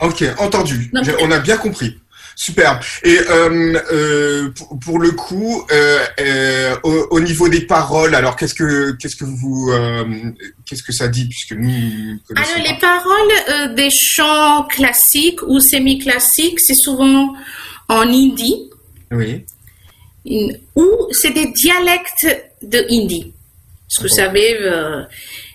Ok, 0.00 0.24
entendu. 0.38 0.90
on 1.20 1.30
a 1.30 1.38
bien 1.38 1.58
compris. 1.58 1.99
Superbe. 2.40 2.78
Et 3.04 3.18
euh, 3.18 3.78
euh, 3.92 4.50
pour, 4.82 4.98
le 4.98 5.10
coup, 5.10 5.62
euh, 5.70 6.74
au, 6.84 7.20
niveau 7.20 7.50
des 7.50 7.60
paroles, 7.60 8.14
alors 8.14 8.34
qu'est-ce 8.34 8.54
que 8.54 8.92
qu'est-ce 8.92 9.16
que 9.16 9.26
vous 9.26 9.70
qu'est-ce 10.64 10.82
que 10.82 10.92
ça 10.92 11.08
dit 11.08 11.28
puisque 11.28 11.52
nous 11.52 12.18
Alors 12.34 12.66
les 12.66 12.78
paroles 12.80 13.74
des 13.74 13.90
chants 13.90 14.64
classiques 14.70 15.42
ou 15.42 15.60
semi-classiques, 15.60 16.60
c'est 16.60 16.80
souvent 16.82 17.34
en 17.90 18.08
hindi. 18.08 18.70
Oui. 19.10 19.44
Ou 20.76 21.08
c'est 21.12 21.34
des 21.34 21.52
dialectes 21.52 22.26
de 22.62 22.86
hindi. 22.88 23.34
Parce 23.86 23.98
que 23.98 24.02
vous 24.04 24.16
savez, 24.16 24.58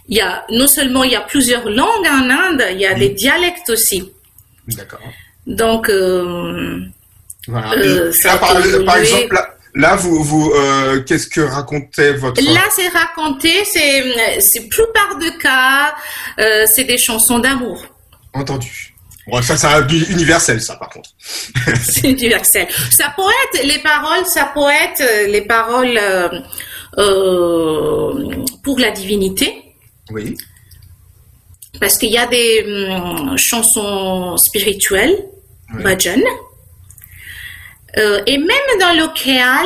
il 0.08 0.18
y 0.18 0.22
a 0.22 0.46
non 0.52 0.68
seulement 0.68 1.04
il 1.04 1.14
y 1.14 1.16
a 1.16 1.22
plusieurs 1.22 1.68
langues 1.68 2.06
en 2.06 2.30
Inde, 2.30 2.64
il 2.74 2.80
y 2.80 2.86
a 2.86 2.94
des 2.94 3.10
dialectes 3.10 3.72
aussi. 3.72 4.12
D'accord. 4.68 5.02
Donc, 5.48 5.90
euh, 5.90 6.80
voilà. 7.48 7.74
Euh, 7.74 8.12
par, 8.40 8.98
exemple, 8.98 9.40
là, 9.76 9.96
vous, 9.96 10.24
vous 10.24 10.52
euh, 10.52 11.02
qu'est-ce 11.04 11.28
que 11.28 11.42
racontait 11.42 12.14
votre 12.14 12.42
Là, 12.42 12.64
c'est 12.76 12.88
raconté, 12.88 13.64
c'est, 13.66 14.04
c'est 14.40 14.68
plupart 14.68 15.18
de 15.20 15.30
cas, 15.40 15.96
c'est 16.74 16.86
des 16.86 16.98
chansons 16.98 17.40
d'amour. 17.40 17.86
Entendu. 18.34 18.94
Bon, 19.28 19.42
ça, 19.42 19.58
c'est 19.58 20.12
universel, 20.12 20.62
ça, 20.62 20.76
par 20.76 20.90
contre. 20.90 21.10
c'est 21.84 22.10
universel. 22.10 22.68
Ça 22.92 23.14
peut 23.16 23.24
être 23.24 23.66
les 23.66 23.80
paroles, 23.80 24.26
ça 24.26 24.52
peut 24.54 24.70
être 24.70 25.28
les 25.30 25.42
paroles 25.42 26.00
pour 28.64 28.80
la 28.80 28.92
divinité. 28.92 29.62
Oui. 30.12 30.38
Parce 31.80 31.98
qu'il 31.98 32.12
y 32.12 32.18
a 32.18 32.28
des 32.28 32.64
hum, 32.66 33.36
chansons 33.38 34.38
spirituelles 34.38 35.18
euh, 37.98 38.22
et 38.26 38.38
même 38.38 38.80
dans 38.80 38.94
le 38.94 39.14
créal, 39.14 39.66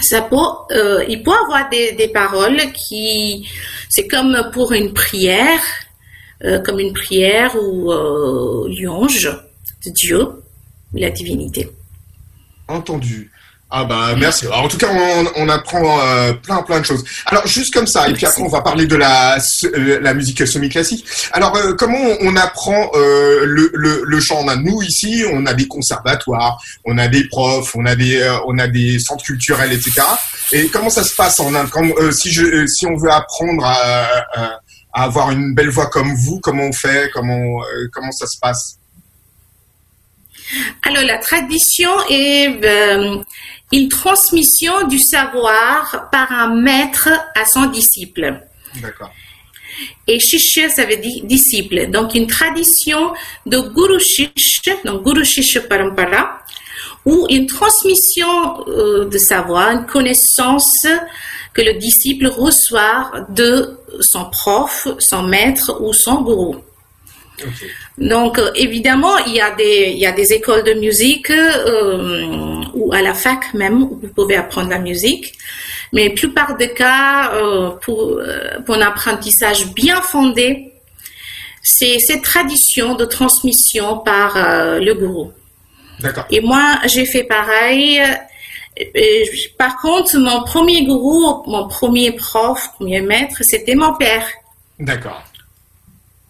ça 0.00 0.22
peut, 0.22 0.36
euh, 0.72 1.04
il 1.08 1.22
peut 1.22 1.32
avoir 1.44 1.68
des, 1.68 1.92
des 1.92 2.08
paroles 2.08 2.60
qui, 2.72 3.48
c'est 3.88 4.08
comme 4.08 4.50
pour 4.52 4.72
une 4.72 4.92
prière, 4.92 5.60
euh, 6.44 6.60
comme 6.60 6.80
une 6.80 6.92
prière 6.92 7.54
ou 7.56 7.92
euh, 7.92 8.68
louange 8.80 9.30
de 9.84 9.90
Dieu, 9.90 10.26
la 10.94 11.10
divinité. 11.10 11.70
Entendu. 12.68 13.30
Ah 13.74 13.84
bah 13.84 14.14
merci. 14.18 14.46
En 14.48 14.68
tout 14.68 14.76
cas, 14.76 14.88
on, 14.92 15.24
on 15.36 15.48
apprend 15.48 15.98
euh, 16.06 16.34
plein 16.34 16.62
plein 16.62 16.80
de 16.80 16.84
choses. 16.84 17.02
Alors 17.24 17.46
juste 17.46 17.72
comme 17.72 17.86
ça, 17.86 18.06
et 18.06 18.12
puis 18.12 18.26
après 18.26 18.42
on 18.42 18.48
va 18.48 18.60
parler 18.60 18.84
de 18.86 18.96
la 18.96 19.38
euh, 19.64 19.98
la 19.98 20.12
musique 20.12 20.46
semi-classique. 20.46 21.06
Alors 21.32 21.56
euh, 21.56 21.72
comment 21.72 21.98
on 22.20 22.36
apprend 22.36 22.90
euh, 22.94 23.46
le, 23.46 23.70
le, 23.72 24.02
le 24.04 24.20
chant? 24.20 24.44
Nous 24.56 24.82
ici, 24.82 25.24
on 25.32 25.46
a 25.46 25.54
des 25.54 25.66
conservatoires, 25.68 26.62
on 26.84 26.98
a 26.98 27.08
des 27.08 27.26
profs, 27.28 27.74
on 27.74 27.86
a 27.86 27.96
des 27.96 28.20
euh, 28.20 28.36
on 28.46 28.58
a 28.58 28.68
des 28.68 28.98
centres 28.98 29.24
culturels, 29.24 29.72
etc. 29.72 30.02
Et 30.52 30.68
comment 30.68 30.90
ça 30.90 31.02
se 31.02 31.14
passe 31.14 31.40
en 31.40 31.54
Inde? 31.54 31.70
Quand, 31.70 31.86
Si 32.12 32.30
je 32.30 32.66
si 32.66 32.84
on 32.84 32.96
veut 32.98 33.10
apprendre 33.10 33.64
à, 33.64 34.04
à, 34.34 34.58
avoir 34.92 35.30
une 35.30 35.54
belle 35.54 35.70
voix 35.70 35.86
comme 35.86 36.12
vous, 36.14 36.40
comment 36.40 36.64
on 36.64 36.72
fait? 36.72 37.08
Comment 37.14 37.62
comment 37.90 38.12
ça 38.12 38.26
se 38.26 38.38
passe? 38.38 38.76
Alors 40.86 41.04
la 41.04 41.18
tradition 41.18 41.90
est 42.08 42.64
euh, 42.64 43.18
une 43.72 43.88
transmission 43.88 44.86
du 44.86 44.98
savoir 44.98 46.08
par 46.10 46.30
un 46.30 46.54
maître 46.54 47.08
à 47.34 47.44
son 47.46 47.66
disciple. 47.66 48.40
D'accord. 48.80 49.10
Et 50.06 50.20
Shishya, 50.20 50.68
ça 50.68 50.84
veut 50.84 50.96
dire 50.96 51.24
disciple. 51.24 51.90
Donc, 51.90 52.14
une 52.14 52.26
tradition 52.26 53.12
de 53.46 53.58
Guru 53.58 53.98
Shishya, 54.00 54.74
donc 54.84 55.04
Guru 55.04 55.24
Shishya 55.24 55.62
Parampara, 55.62 56.38
ou 57.04 57.26
une 57.30 57.46
transmission 57.46 58.64
euh, 58.68 59.08
de 59.08 59.18
savoir, 59.18 59.70
une 59.70 59.86
connaissance 59.86 60.86
que 61.54 61.62
le 61.62 61.74
disciple 61.74 62.26
reçoit 62.26 63.12
de 63.30 63.78
son 64.00 64.30
prof, 64.30 64.88
son 64.98 65.22
maître 65.22 65.78
ou 65.80 65.92
son 65.92 66.22
gourou. 66.22 66.56
Donc, 67.98 68.38
euh, 68.38 68.50
évidemment, 68.54 69.18
il 69.26 69.34
y, 69.34 69.40
a 69.40 69.50
des, 69.50 69.92
il 69.92 69.98
y 69.98 70.06
a 70.06 70.12
des 70.12 70.32
écoles 70.32 70.64
de 70.64 70.74
musique 70.74 71.30
euh, 71.30 72.62
ou 72.74 72.92
à 72.92 73.02
la 73.02 73.14
fac 73.14 73.52
même 73.54 73.82
où 73.82 74.00
vous 74.00 74.08
pouvez 74.08 74.36
apprendre 74.36 74.70
la 74.70 74.78
musique. 74.78 75.34
Mais 75.92 76.08
la 76.08 76.14
plupart 76.14 76.56
des 76.56 76.72
cas, 76.72 77.34
euh, 77.34 77.70
pour, 77.82 78.18
pour 78.64 78.74
un 78.74 78.80
apprentissage 78.80 79.66
bien 79.74 80.00
fondé, 80.00 80.72
c'est 81.62 81.98
cette 82.00 82.22
tradition 82.22 82.94
de 82.94 83.04
transmission 83.04 83.98
par 83.98 84.36
euh, 84.36 84.80
le 84.80 84.94
gourou. 84.94 85.32
D'accord. 86.00 86.26
Et 86.30 86.40
moi, 86.40 86.78
j'ai 86.86 87.04
fait 87.04 87.22
pareil. 87.22 88.02
Par 89.58 89.76
contre, 89.80 90.18
mon 90.18 90.42
premier 90.42 90.84
gourou, 90.84 91.44
mon 91.46 91.68
premier 91.68 92.12
prof, 92.12 92.70
premier 92.74 93.00
maître, 93.00 93.36
c'était 93.42 93.76
mon 93.76 93.94
père. 93.94 94.26
D'accord. 94.80 95.22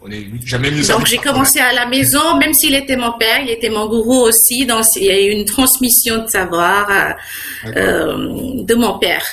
On 0.05 0.11
est 0.11 0.27
jamais 0.45 0.71
mieux 0.71 0.83
servi 0.83 0.99
Donc 1.01 1.07
j'ai 1.07 1.19
commencé 1.19 1.61
à 1.61 1.73
la 1.73 1.87
maison, 1.87 2.37
même 2.39 2.53
s'il 2.55 2.75
était 2.75 2.97
mon 2.97 3.13
père, 3.19 3.41
il 3.41 3.51
était 3.51 3.71
mon 3.71 3.87
gourou 3.89 4.23
aussi, 4.23 4.67
donc 4.67 4.85
il 4.97 5.05
y 5.05 5.11
a 5.11 5.21
eu 5.21 5.31
une 5.31 5.45
transmission 5.45 6.25
de 6.25 6.29
savoir 6.29 6.91
euh, 6.91 7.71
euh, 7.77 8.65
de 8.65 8.75
mon 8.75 8.99
père. 8.99 9.25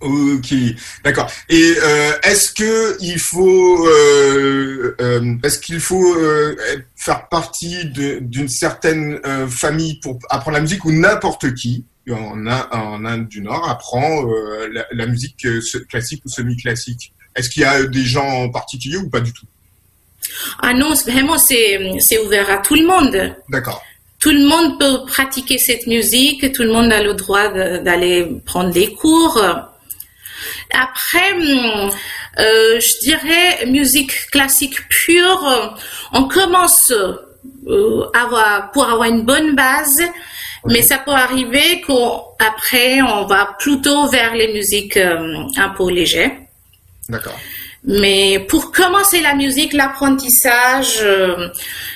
Ok, 0.00 0.52
d'accord. 1.04 1.30
Et 1.48 1.74
euh, 1.82 2.12
est-ce 2.22 2.52
que 2.52 2.96
il 3.00 3.18
faut, 3.18 3.86
euh, 3.86 4.94
euh, 5.00 5.36
est-ce 5.42 5.58
qu'il 5.58 5.80
faut 5.80 6.16
faire 6.96 7.28
partie 7.28 7.86
d'une 7.86 8.48
certaine 8.48 9.20
famille 9.48 10.00
pour 10.00 10.18
apprendre 10.28 10.56
la 10.56 10.60
musique 10.62 10.84
ou 10.84 10.92
n'importe 10.92 11.54
qui? 11.54 11.86
En, 12.10 12.46
Inde- 12.46 12.66
en 12.72 13.04
Inde 13.04 13.28
du 13.28 13.42
Nord 13.42 13.68
apprend 13.70 14.24
la, 14.72 14.84
la 14.92 15.06
musique 15.06 15.46
classique 15.88 16.22
ou 16.26 16.28
semi-classique. 16.28 17.12
Est-ce 17.36 17.48
qu'il 17.48 17.62
y 17.62 17.64
a 17.64 17.84
des 17.84 18.04
gens 18.04 18.26
en 18.28 18.48
particulier 18.50 18.96
ou 18.96 19.08
pas 19.08 19.20
du 19.20 19.32
tout? 19.32 19.46
Ah 20.62 20.74
non, 20.74 20.94
vraiment 21.06 21.38
c'est 21.38 22.18
ouvert 22.24 22.50
à 22.50 22.58
tout 22.58 22.74
le 22.74 22.86
monde. 22.86 23.34
D'accord. 23.48 23.82
Tout 24.20 24.30
le 24.30 24.46
monde 24.46 24.78
peut 24.78 25.04
pratiquer 25.06 25.58
cette 25.58 25.86
musique, 25.86 26.52
tout 26.52 26.62
le 26.62 26.72
monde 26.72 26.92
a 26.92 27.02
le 27.02 27.14
droit 27.14 27.48
de- 27.48 27.78
d'aller 27.78 28.26
prendre 28.46 28.70
des 28.70 28.92
cours. 28.94 29.42
Après, 30.72 31.32
hum, 31.34 31.90
euh, 32.38 32.80
je 32.80 32.98
dirais 33.08 33.66
musique 33.66 34.12
classique 34.30 34.76
pure, 34.88 35.76
on 36.12 36.24
commence 36.28 36.92
euh, 36.92 38.04
avoir, 38.14 38.70
pour 38.72 38.88
avoir 38.88 39.08
une 39.08 39.22
bonne 39.22 39.54
base, 39.54 40.02
mais 40.66 40.82
ça 40.82 40.98
peut 40.98 41.10
arriver 41.12 41.82
qu'après 41.86 43.02
on 43.02 43.26
va 43.26 43.54
plutôt 43.58 44.08
vers 44.08 44.34
les 44.34 44.52
musiques 44.52 44.96
euh, 44.96 45.44
un 45.56 45.68
peu 45.70 45.90
légères. 45.90 46.32
D'accord. 47.08 47.38
Mais 47.84 48.38
pour 48.48 48.70
commencer 48.70 49.20
la 49.20 49.34
musique, 49.34 49.72
l'apprentissage, 49.72 51.00
euh, 51.02 51.48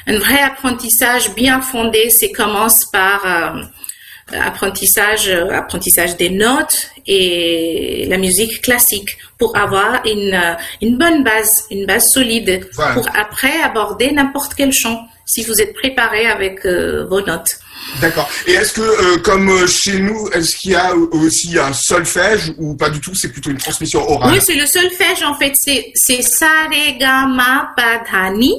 un 0.06 0.18
vrai 0.18 0.40
apprentissage 0.40 1.32
bien 1.34 1.60
fondé, 1.60 2.10
c'est 2.10 2.32
commence 2.32 2.86
par 2.92 3.24
euh, 3.24 4.40
apprentissage, 4.40 5.28
euh, 5.28 5.48
apprentissage 5.50 6.16
des 6.16 6.30
notes 6.30 6.90
et 7.06 8.06
la 8.08 8.18
musique 8.18 8.62
classique 8.62 9.16
pour 9.38 9.56
avoir 9.56 10.04
une, 10.06 10.56
une 10.82 10.98
bonne 10.98 11.22
base, 11.22 11.52
une 11.70 11.86
base 11.86 12.06
solide 12.12 12.68
Voilà. 12.74 12.94
pour 12.94 13.06
après 13.14 13.60
aborder 13.62 14.10
n'importe 14.10 14.54
quel 14.54 14.72
chant 14.72 15.06
si 15.24 15.44
vous 15.44 15.60
êtes 15.60 15.72
préparé 15.72 16.26
avec 16.26 16.66
vos 16.66 17.20
notes. 17.20 17.58
D'accord. 18.00 18.28
Et 18.46 18.52
est-ce 18.52 18.72
que, 18.72 18.80
euh, 18.80 19.18
comme 19.18 19.48
euh, 19.48 19.66
chez 19.66 19.98
nous, 19.98 20.28
est-ce 20.28 20.56
qu'il 20.56 20.72
y 20.72 20.74
a 20.74 20.94
aussi 20.94 21.58
un 21.58 21.72
solfège 21.72 22.52
ou 22.58 22.74
pas 22.76 22.90
du 22.90 23.00
tout 23.00 23.14
C'est 23.14 23.30
plutôt 23.30 23.50
une 23.50 23.58
transmission 23.58 24.08
orale? 24.08 24.34
Oui, 24.34 24.40
c'est 24.44 24.54
le 24.54 24.66
solfège 24.66 25.22
en 25.22 25.34
fait, 25.34 25.52
c'est 25.54 25.92
c'est 25.94 26.22
sa 26.22 26.66
re 26.70 26.98
ga 26.98 27.26
ma 27.26 27.72
pa 27.76 27.98
dha 27.98 28.30
ni 28.30 28.54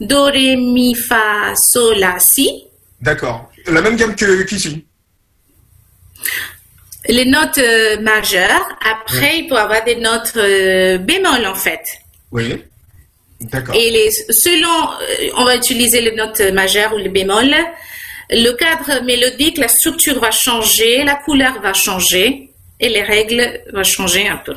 do 0.00 0.26
re 0.26 0.56
mi 0.56 0.94
fa 0.94 1.54
sol 1.72 1.98
la 1.98 2.16
si. 2.18 2.64
D'accord. 3.00 3.50
La 3.66 3.80
même 3.80 3.96
gamme 3.96 4.14
que 4.14 4.42
qu'ici? 4.42 4.84
Les 7.08 7.24
notes 7.24 7.58
euh, 7.58 8.00
majeures. 8.00 8.68
Après, 8.90 9.38
il 9.38 9.48
peut 9.48 9.56
y 9.56 9.58
avoir 9.58 9.84
des 9.84 9.96
notes 9.96 10.32
euh, 10.36 10.98
bémol 10.98 11.44
en 11.46 11.54
fait. 11.54 11.82
Oui. 12.30 12.62
D'accord. 13.40 13.74
Et 13.74 13.90
les 13.90 14.10
selon, 14.10 14.90
on 15.36 15.44
va 15.44 15.56
utiliser 15.56 16.00
les 16.00 16.12
notes 16.12 16.40
majeures 16.52 16.94
ou 16.94 16.98
les 16.98 17.08
bémols. 17.08 17.54
Le 18.30 18.52
cadre 18.52 19.04
mélodique, 19.04 19.58
la 19.58 19.68
structure 19.68 20.20
va 20.20 20.30
changer, 20.30 21.04
la 21.04 21.16
couleur 21.16 21.60
va 21.60 21.72
changer 21.74 22.50
et 22.80 22.88
les 22.88 23.02
règles 23.02 23.60
vont 23.72 23.84
changer 23.84 24.28
un 24.28 24.38
peu. 24.38 24.54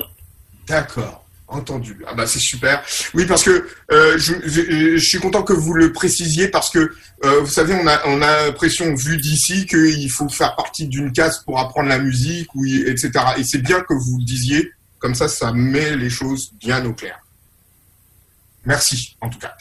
D'accord. 0.67 1.23
Entendu. 1.49 1.97
Ah 2.05 2.13
bah 2.13 2.27
c'est 2.27 2.39
super. 2.39 2.83
Oui 3.13 3.25
parce 3.25 3.41
que 3.41 3.69
euh, 3.91 4.17
je, 4.17 4.33
je- 4.43 4.97
je 4.97 5.07
suis 5.07 5.17
content 5.19 5.43
que 5.43 5.53
vous 5.53 5.73
le 5.73 5.93
précisiez 5.93 6.49
parce 6.49 6.69
que 6.69 6.91
euh, 7.23 7.39
vous 7.39 7.49
savez 7.49 7.73
on 7.73 7.87
a 7.87 8.01
on 8.05 8.21
a 8.21 8.47
l'impression 8.47 8.93
vu 8.93 9.15
d'ici 9.15 9.65
qu'il 9.65 10.11
faut 10.11 10.27
faire 10.27 10.57
partie 10.57 10.87
d'une 10.87 11.13
case 11.13 11.41
pour 11.45 11.57
apprendre 11.57 11.87
la 11.87 11.99
musique 11.99 12.53
ou 12.53 12.65
etc. 12.65 13.11
Et 13.37 13.45
c'est 13.45 13.61
bien 13.63 13.79
que 13.79 13.93
vous 13.93 14.17
le 14.19 14.25
disiez 14.25 14.73
comme 14.99 15.15
ça 15.15 15.29
ça 15.29 15.53
met 15.53 15.95
les 15.95 16.09
choses 16.09 16.51
bien 16.59 16.83
au 16.85 16.91
clair. 16.91 17.17
Merci 18.65 19.15
en 19.21 19.29
tout 19.29 19.39
cas. 19.39 19.55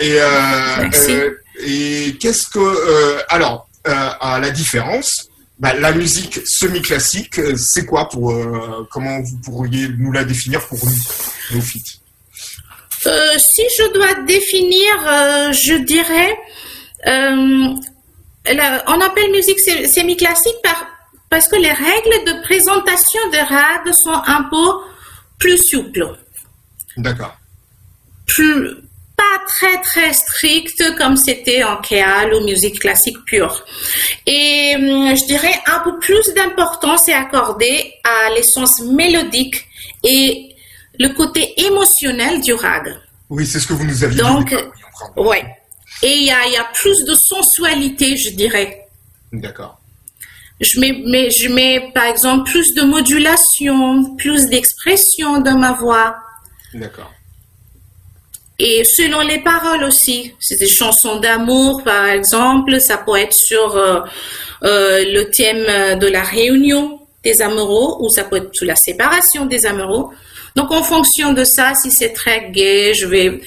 Et 0.00 0.16
euh, 0.18 0.76
Merci. 0.80 1.12
Et 1.60 2.16
qu'est-ce 2.20 2.46
que 2.48 2.58
euh, 2.58 3.20
alors 3.28 3.68
euh, 3.86 4.10
à 4.20 4.38
la 4.40 4.50
différence 4.50 5.28
bah, 5.58 5.72
la 5.74 5.92
musique 5.92 6.40
semi-classique, 6.46 7.38
euh, 7.38 7.54
c'est 7.56 7.86
quoi 7.86 8.08
pour 8.10 8.30
comment 8.90 9.20
vous 9.22 9.38
pourriez 9.38 9.88
nous 9.96 10.12
la 10.12 10.24
définir 10.24 10.60
pour 10.66 10.78
nous, 10.84 11.62
Euh, 13.06 13.38
si 13.38 13.62
je 13.78 13.92
dois 13.94 14.14
définir, 14.26 14.92
je 15.52 15.74
dirais, 15.84 16.36
la- 18.52 18.84
on 18.88 19.00
appelle 19.00 19.30
musique 19.30 19.60
semi-classique 19.60 20.56
par, 20.62 20.86
parce 21.30 21.48
que 21.48 21.56
les 21.56 21.72
règles 21.72 22.24
de 22.26 22.42
présentation 22.42 23.20
de 23.30 23.38
rag 23.38 23.92
sont 24.04 24.20
un 24.26 24.42
peu 24.44 24.68
plus 25.38 25.58
souples, 25.70 26.06
D'accord. 26.98 27.36
plus, 28.26 28.74
très 29.46 29.80
très 29.80 30.12
strictes 30.12 30.94
comme 30.96 31.16
c'était 31.16 31.64
en 31.64 31.76
kéal 31.78 32.34
ou 32.34 32.44
musique 32.44 32.80
classique 32.80 33.16
pure. 33.26 33.64
Et 34.26 34.74
hum, 34.76 35.16
je 35.16 35.26
dirais 35.26 35.54
un 35.66 35.80
peu 35.80 35.98
plus 35.98 36.32
d'importance 36.34 37.08
est 37.08 37.14
accordée 37.14 37.92
à 38.04 38.30
l'essence 38.34 38.80
mélodique 38.82 39.66
et 40.04 40.54
le 40.98 41.08
côté 41.10 41.52
émotionnel 41.60 42.40
du 42.40 42.54
rag. 42.54 42.96
Oui, 43.30 43.46
c'est 43.46 43.60
ce 43.60 43.66
que 43.66 43.72
vous 43.74 43.84
nous 43.84 44.04
aviez 44.04 44.18
Donc, 44.20 44.48
dit. 44.48 44.56
prend- 45.14 45.22
Ouais. 45.24 45.44
Et 46.02 46.12
il 46.14 46.24
y 46.26 46.30
a, 46.30 46.46
il 46.46 46.52
y 46.52 46.56
a 46.56 46.64
plus 46.74 47.04
de 47.04 47.14
sensualité, 47.14 48.16
je 48.16 48.30
dirais. 48.30 48.82
D'accord. 49.32 49.78
Je 50.60 50.80
mets, 50.80 51.02
mais 51.06 51.30
je 51.30 51.48
mets, 51.48 51.90
par 51.94 52.04
exemple, 52.04 52.50
plus 52.50 52.74
de 52.74 52.82
modulation, 52.82 54.14
plus 54.16 54.46
d'expression 54.48 55.40
dans 55.40 55.58
ma 55.58 55.72
voix. 55.72 56.16
D'accord. 56.72 57.12
Et 58.58 58.84
selon 58.84 59.20
les 59.20 59.38
paroles 59.38 59.84
aussi. 59.84 60.32
C'est 60.40 60.58
des 60.58 60.68
chansons 60.68 61.20
d'amour, 61.20 61.82
par 61.84 62.06
exemple. 62.06 62.80
Ça 62.80 62.98
peut 62.98 63.16
être 63.16 63.34
sur 63.34 63.76
euh, 63.76 64.00
euh, 64.64 65.04
le 65.12 65.30
thème 65.30 65.98
de 65.98 66.06
la 66.06 66.22
réunion, 66.22 67.00
des 67.22 67.42
amoureux 67.42 67.96
ou 68.00 68.08
ça 68.08 68.24
peut 68.24 68.36
être 68.36 68.50
sous 68.52 68.64
la 68.64 68.76
séparation 68.76 69.46
des 69.46 69.66
amoureux. 69.66 70.06
Donc 70.54 70.72
en 70.72 70.82
fonction 70.82 71.34
de 71.34 71.44
ça, 71.44 71.74
si 71.74 71.90
c'est 71.90 72.14
très 72.14 72.50
gai, 72.50 72.94
je 72.94 73.06
vais 73.06 73.40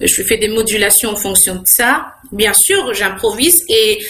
je 0.00 0.22
fais 0.22 0.38
des 0.38 0.48
modulations 0.48 1.10
en 1.10 1.16
fonction 1.16 1.56
de 1.56 1.66
ça. 1.66 2.06
Bien 2.32 2.54
sûr, 2.54 2.94
j'improvise 2.94 3.62
et 3.68 4.02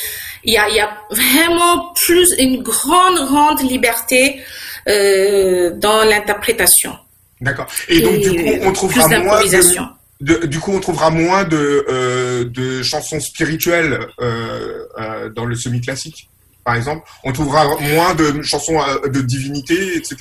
il 0.45 0.55
y 0.55 0.59
a, 0.59 0.69
y 0.69 0.81
a, 0.81 0.91
vraiment 1.11 1.93
plus 1.95 2.35
une 2.39 2.63
grande 2.63 3.27
grande 3.27 3.61
liberté 3.63 4.41
euh, 4.89 5.73
dans 5.75 6.05
l'interprétation. 6.05 6.97
D'accord. 7.41 7.67
Et 7.89 8.01
donc 8.01 8.19
du 8.21 8.31
coup, 8.31 8.51
on 8.63 8.73
trouvera 8.73 9.09
moins 9.19 9.43
de, 9.43 10.04
du 10.25 10.61
coup, 10.61 10.73
on 10.73 10.81
trouvera 10.81 11.11
moins 11.11 11.45
de, 11.45 11.85
euh, 11.89 12.45
de 12.45 12.83
chansons 12.83 13.21
spirituelles 13.21 13.99
euh, 14.21 14.85
euh, 14.99 15.29
dans 15.31 15.45
le 15.45 15.55
semi-classique, 15.55 16.29
par 16.65 16.77
exemple. 16.77 17.07
On 17.25 17.33
trouvera 17.33 17.67
moins 17.81 18.15
de 18.15 18.43
chansons 18.43 18.79
de 19.07 19.21
divinité, 19.21 19.97
etc. 19.97 20.17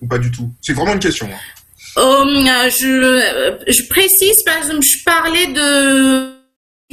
Ou 0.00 0.06
pas 0.06 0.18
du 0.18 0.30
tout 0.30 0.50
C'est 0.60 0.74
vraiment 0.74 0.92
une 0.92 1.00
question. 1.00 1.28
Hein. 1.32 1.38
Euh, 1.96 2.70
je, 2.70 3.62
je 3.68 3.88
précise, 3.88 4.42
par 4.44 4.58
exemple, 4.58 4.82
je 4.82 5.04
parlais 5.04 5.46
de 5.46 6.34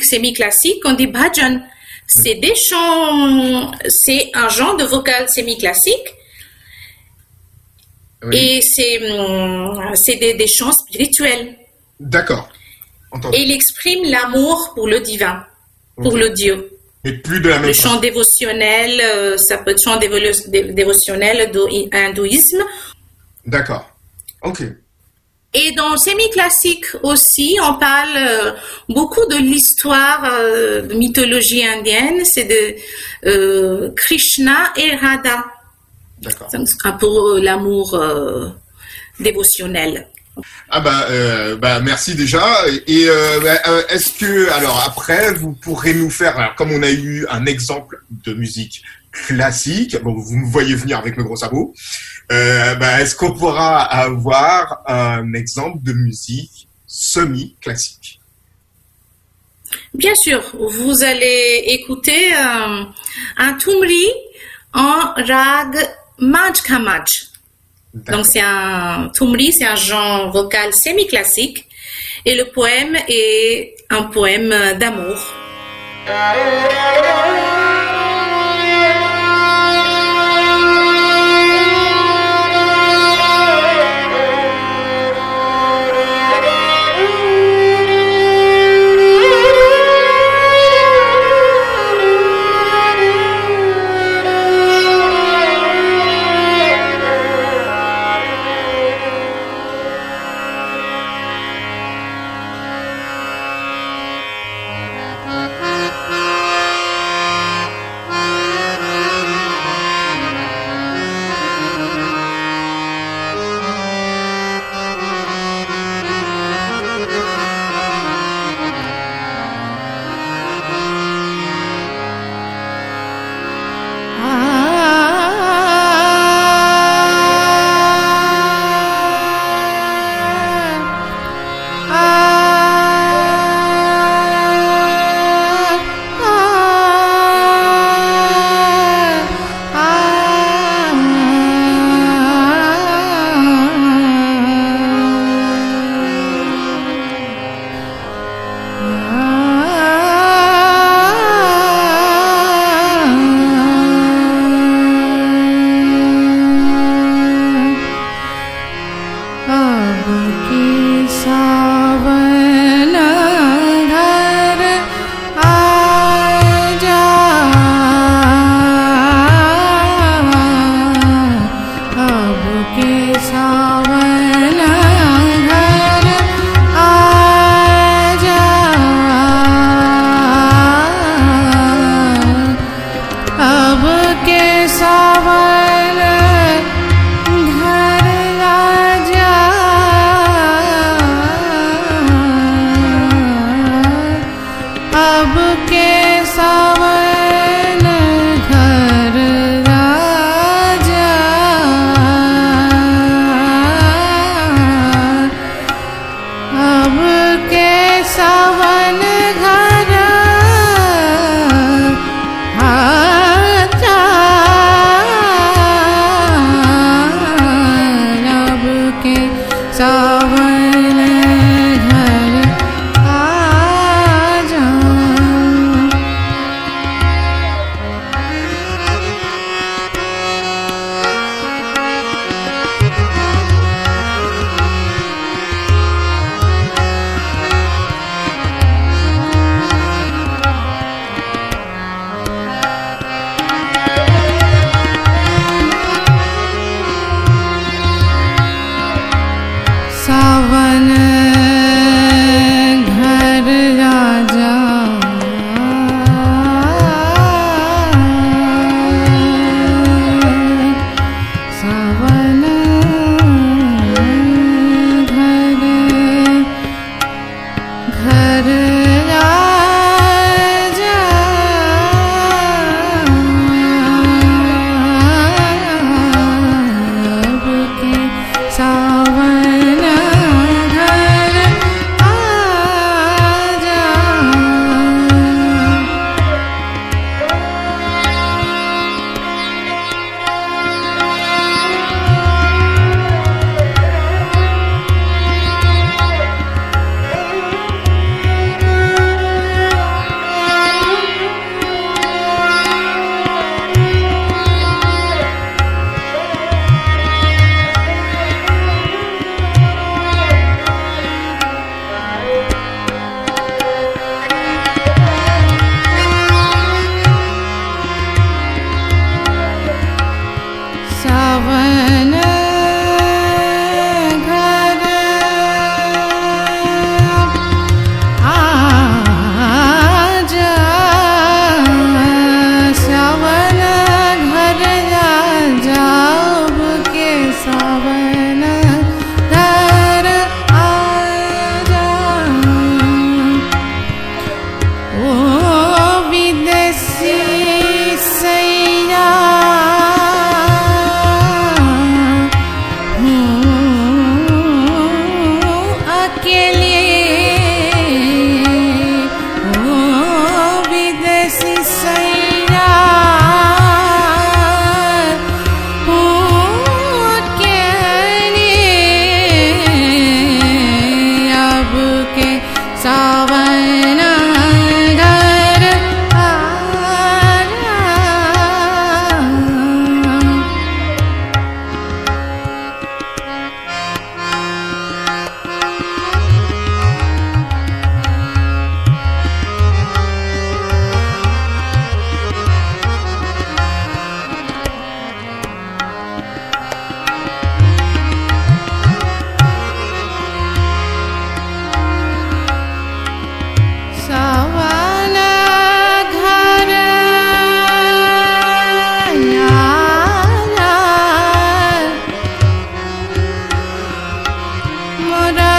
semi-classique, 0.01 0.81
on 0.85 0.93
dit 0.93 1.07
bhajan. 1.07 1.61
C'est 2.07 2.35
des 2.35 2.53
chants, 2.69 3.71
c'est 3.87 4.29
un 4.33 4.49
genre 4.49 4.75
de 4.77 4.83
vocal 4.83 5.27
semi-classique. 5.29 6.15
Et 8.31 8.61
c'est, 8.61 9.01
c'est 9.95 10.15
des, 10.17 10.35
des 10.35 10.47
chants 10.47 10.73
spirituels. 10.73 11.57
D'accord. 12.01 12.49
Et 13.33 13.41
il 13.43 13.51
exprime 13.51 14.03
l'amour 14.05 14.71
pour 14.73 14.87
le 14.87 14.99
divin, 15.01 15.43
pour 15.95 16.17
le 16.17 16.29
Dieu. 16.29 16.71
Mais 17.03 17.13
plus 17.13 17.41
de 17.41 17.49
la 17.49 17.59
même 17.59 17.67
Le 17.67 17.73
chant 17.73 17.99
dévotionnel, 17.99 19.01
euh, 19.01 19.37
ça 19.37 19.57
peut 19.57 19.71
être 19.71 19.81
chant 19.83 19.97
dévotionnel 19.97 21.51
hindouisme. 21.91 22.63
D'accord. 23.45 23.89
Ok. 24.43 24.63
Et 25.53 25.73
dans 25.73 25.97
semi-classique 25.97 26.85
aussi, 27.03 27.57
on 27.61 27.73
parle 27.73 28.15
euh, 28.15 28.51
beaucoup 28.87 29.25
de 29.25 29.35
l'histoire 29.35 30.23
euh, 30.23 30.81
de 30.81 30.93
mythologie 30.93 31.65
indienne, 31.65 32.23
c'est 32.23 32.45
de 32.45 32.75
euh, 33.29 33.91
Krishna 33.95 34.71
et 34.77 34.95
Radha. 34.95 35.45
D'accord. 36.21 36.47
Pour 36.99 37.39
l'amour 37.41 37.99
dévotionnel. 39.19 40.07
Ah 40.69 40.79
bah, 40.79 41.07
euh, 41.09 41.55
bah 41.57 41.79
merci 41.81 42.15
déjà. 42.15 42.43
Et 42.87 43.05
euh, 43.07 43.39
bah, 43.41 43.59
euh, 43.67 43.83
est-ce 43.89 44.17
que 44.17 44.49
alors 44.51 44.83
après 44.87 45.33
vous 45.33 45.53
pourrez 45.53 45.93
nous 45.93 46.09
faire 46.09 46.37
alors 46.37 46.55
comme 46.55 46.71
on 46.71 46.83
a 46.83 46.91
eu 46.91 47.25
un 47.29 47.45
exemple 47.45 48.03
de 48.09 48.33
musique 48.33 48.81
classique, 49.11 50.01
bon 50.01 50.13
vous 50.13 50.37
me 50.37 50.47
voyez 50.49 50.75
venir 50.75 50.97
avec 50.97 51.17
mes 51.17 51.23
gros 51.23 51.35
sabots, 51.35 51.73
euh, 52.31 52.75
bah, 52.75 53.01
est-ce 53.01 53.15
qu'on 53.15 53.33
pourra 53.33 53.81
avoir 53.81 54.81
un 54.87 55.33
exemple 55.33 55.79
de 55.83 55.93
musique 55.93 56.67
semi 56.87 57.55
classique 57.61 58.19
Bien 59.93 60.13
sûr, 60.15 60.41
vous 60.53 61.03
allez 61.03 61.63
écouter 61.67 62.33
euh, 62.33 62.83
un 63.37 63.53
tumri 63.55 64.07
en 64.73 65.13
rag 65.15 65.77
Majkamaj. 66.19 67.30
Donc 67.93 68.25
c'est 68.25 68.41
un 68.41 69.09
tumri, 69.13 69.51
c'est 69.51 69.65
un 69.65 69.75
genre 69.75 70.31
vocal 70.31 70.73
semi-classique. 70.73 71.65
Et 72.25 72.35
le 72.35 72.45
poème 72.45 72.97
est 73.07 73.75
un 73.89 74.03
poème 74.03 74.53
d'amour. 74.79 75.17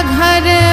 घर 0.02 0.71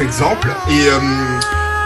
exemple. 0.00 0.48
Et 0.68 0.88
euh, 0.88 0.98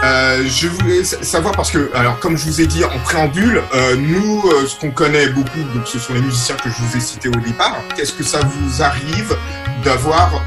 euh, 0.03 0.43
je 0.47 0.67
voulais 0.67 1.03
savoir 1.03 1.53
parce 1.53 1.71
que, 1.71 1.91
alors 1.95 2.19
comme 2.19 2.37
je 2.37 2.45
vous 2.45 2.61
ai 2.61 2.67
dit 2.67 2.83
en 2.83 2.99
préambule, 2.99 3.61
euh, 3.73 3.95
nous, 3.95 4.43
ce 4.67 4.79
qu'on 4.79 4.91
connaît 4.91 5.27
beaucoup, 5.29 5.59
donc 5.73 5.87
ce 5.87 5.99
sont 5.99 6.13
les 6.13 6.21
musiciens 6.21 6.55
que 6.55 6.69
je 6.69 6.75
vous 6.75 6.97
ai 6.97 6.99
cités 6.99 7.29
au 7.29 7.39
départ. 7.39 7.77
Qu'est-ce 7.95 8.13
que 8.13 8.23
ça 8.23 8.39
vous 8.43 8.81
arrive 8.81 9.35
d'avoir, 9.83 10.41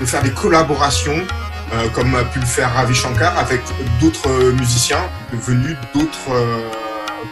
de 0.00 0.06
faire 0.06 0.22
des 0.22 0.30
collaborations 0.30 1.26
comme 1.94 2.14
a 2.14 2.24
pu 2.24 2.38
le 2.38 2.46
faire 2.46 2.72
Ravi 2.74 2.94
Shankar 2.94 3.36
avec 3.38 3.60
d'autres 4.00 4.52
musiciens 4.52 5.04
venus 5.32 5.76
d'autres 5.94 6.32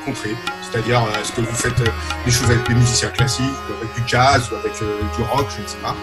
contrées? 0.04 0.36
C'est-à-dire, 0.70 1.06
est-ce 1.20 1.32
que 1.32 1.40
vous 1.40 1.54
faites 1.54 1.80
des 2.24 2.30
choses 2.30 2.50
avec 2.50 2.68
des 2.68 2.74
musiciens 2.74 3.08
classiques, 3.08 3.44
ou 3.68 3.72
avec 3.74 3.94
du 3.94 4.02
jazz, 4.06 4.50
ou 4.50 4.56
avec 4.56 4.72
du 4.72 5.22
rock, 5.22 5.46
je 5.56 5.62
ne 5.62 5.66
sais 5.66 5.78
pas 5.78 5.94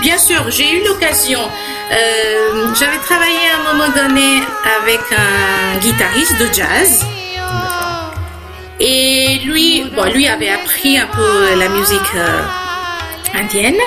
Bien 0.00 0.18
sûr, 0.18 0.50
j'ai 0.50 0.70
eu 0.70 0.84
l'occasion. 0.84 1.40
Euh, 1.92 2.74
J'avais 2.78 2.98
travaillé 2.98 3.38
à 3.52 3.60
un 3.60 3.72
moment 3.72 3.88
donné 3.94 4.42
avec 4.82 5.00
un 5.16 5.78
guitariste 5.78 6.38
de 6.40 6.52
jazz. 6.52 7.04
Et 8.80 9.38
lui, 9.44 9.84
bon, 9.94 10.04
lui 10.12 10.26
avait 10.26 10.50
appris 10.50 10.98
un 10.98 11.06
peu 11.06 11.54
la 11.56 11.68
musique 11.68 12.14
euh, 12.16 12.42
indienne. 13.34 13.78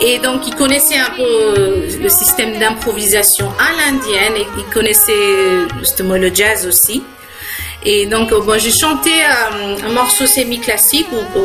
Et 0.00 0.18
donc, 0.18 0.46
il 0.46 0.54
connaissait 0.54 0.98
un 0.98 1.10
peu 1.16 1.86
le 2.00 2.08
système 2.08 2.58
d'improvisation 2.58 3.50
à 3.58 3.72
l'indienne 3.90 4.34
et 4.36 4.46
il 4.58 4.64
connaissait 4.64 5.66
justement 5.78 6.16
le 6.16 6.32
jazz 6.34 6.66
aussi. 6.66 7.02
Et 7.84 8.06
donc, 8.06 8.30
bon, 8.30 8.58
j'ai 8.58 8.70
chanté 8.70 9.10
euh, 9.10 9.76
un 9.86 9.92
morceau 9.92 10.26
semi-classique 10.26 11.06
où, 11.10 11.38
où 11.38 11.44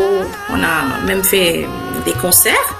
on 0.50 0.62
a 0.64 1.06
même 1.06 1.24
fait 1.24 1.66
des 2.06 2.14
concerts 2.14 2.76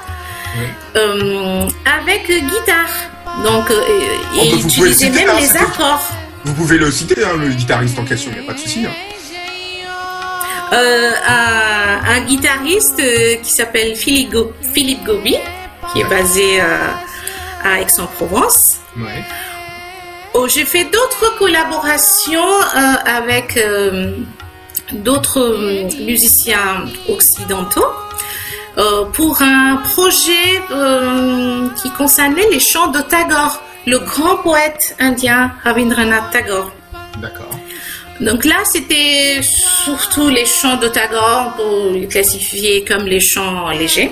euh, 0.96 1.68
avec 2.02 2.28
guitare. 2.28 2.90
Donc, 3.44 3.70
euh, 3.70 3.82
et 4.36 4.50
bah, 4.50 4.56
vous 4.60 4.66
utiliser 4.66 4.94
citer, 5.06 5.26
même 5.26 5.30
hein, 5.30 5.40
les 5.40 5.58
accords. 5.58 6.02
Vous 6.46 6.54
pouvez 6.54 6.78
le 6.78 6.90
citer, 6.92 7.24
hein, 7.24 7.38
le 7.40 7.50
guitariste 7.50 8.00
en 8.00 8.06
question, 8.06 8.32
il 8.34 8.40
n'y 8.42 8.46
a 8.46 8.48
pas 8.48 8.54
de 8.54 8.60
souci. 8.60 8.86
hein. 8.86 8.92
Euh, 10.74 11.12
un, 11.28 12.10
un 12.16 12.20
guitariste 12.22 13.02
qui 13.42 13.52
s'appelle 13.52 13.96
Philippe, 13.96 14.32
Go- 14.32 14.52
Philippe 14.74 15.04
Gobi, 15.06 15.36
qui 15.94 16.02
est 16.02 16.10
basé 16.10 16.60
à 17.64 17.80
Aix-en-Provence. 17.82 18.78
Ouais. 18.98 19.24
Oh, 20.34 20.48
J'ai 20.48 20.66
fait 20.66 20.84
d'autres 20.86 21.38
collaborations 21.38 22.42
euh, 22.76 22.80
avec 23.06 23.56
euh, 23.58 24.12
d'autres 24.92 25.58
musiciens 26.02 26.86
occidentaux 27.10 27.86
euh, 28.78 29.06
pour 29.06 29.42
un 29.42 29.78
projet 29.78 30.62
euh, 30.72 31.68
qui 31.82 31.90
concernait 31.92 32.50
les 32.52 32.60
chants 32.60 32.88
de 32.88 33.02
Tagore, 33.02 33.62
le 33.86 34.00
grand 34.00 34.38
poète 34.38 34.96
indien 35.00 35.52
Rabindranath 35.64 36.32
Tagore. 36.32 36.72
D'accord. 37.22 37.50
Donc 38.20 38.46
là, 38.46 38.58
c'était 38.66 39.42
surtout 39.44 40.30
les 40.30 40.46
chants 40.46 40.78
de 40.78 40.88
Tagore, 40.88 41.54
pour 41.56 41.92
les 41.92 42.08
classifier 42.08 42.84
comme 42.84 43.06
les 43.06 43.20
chants 43.20 43.70
légers. 43.70 44.12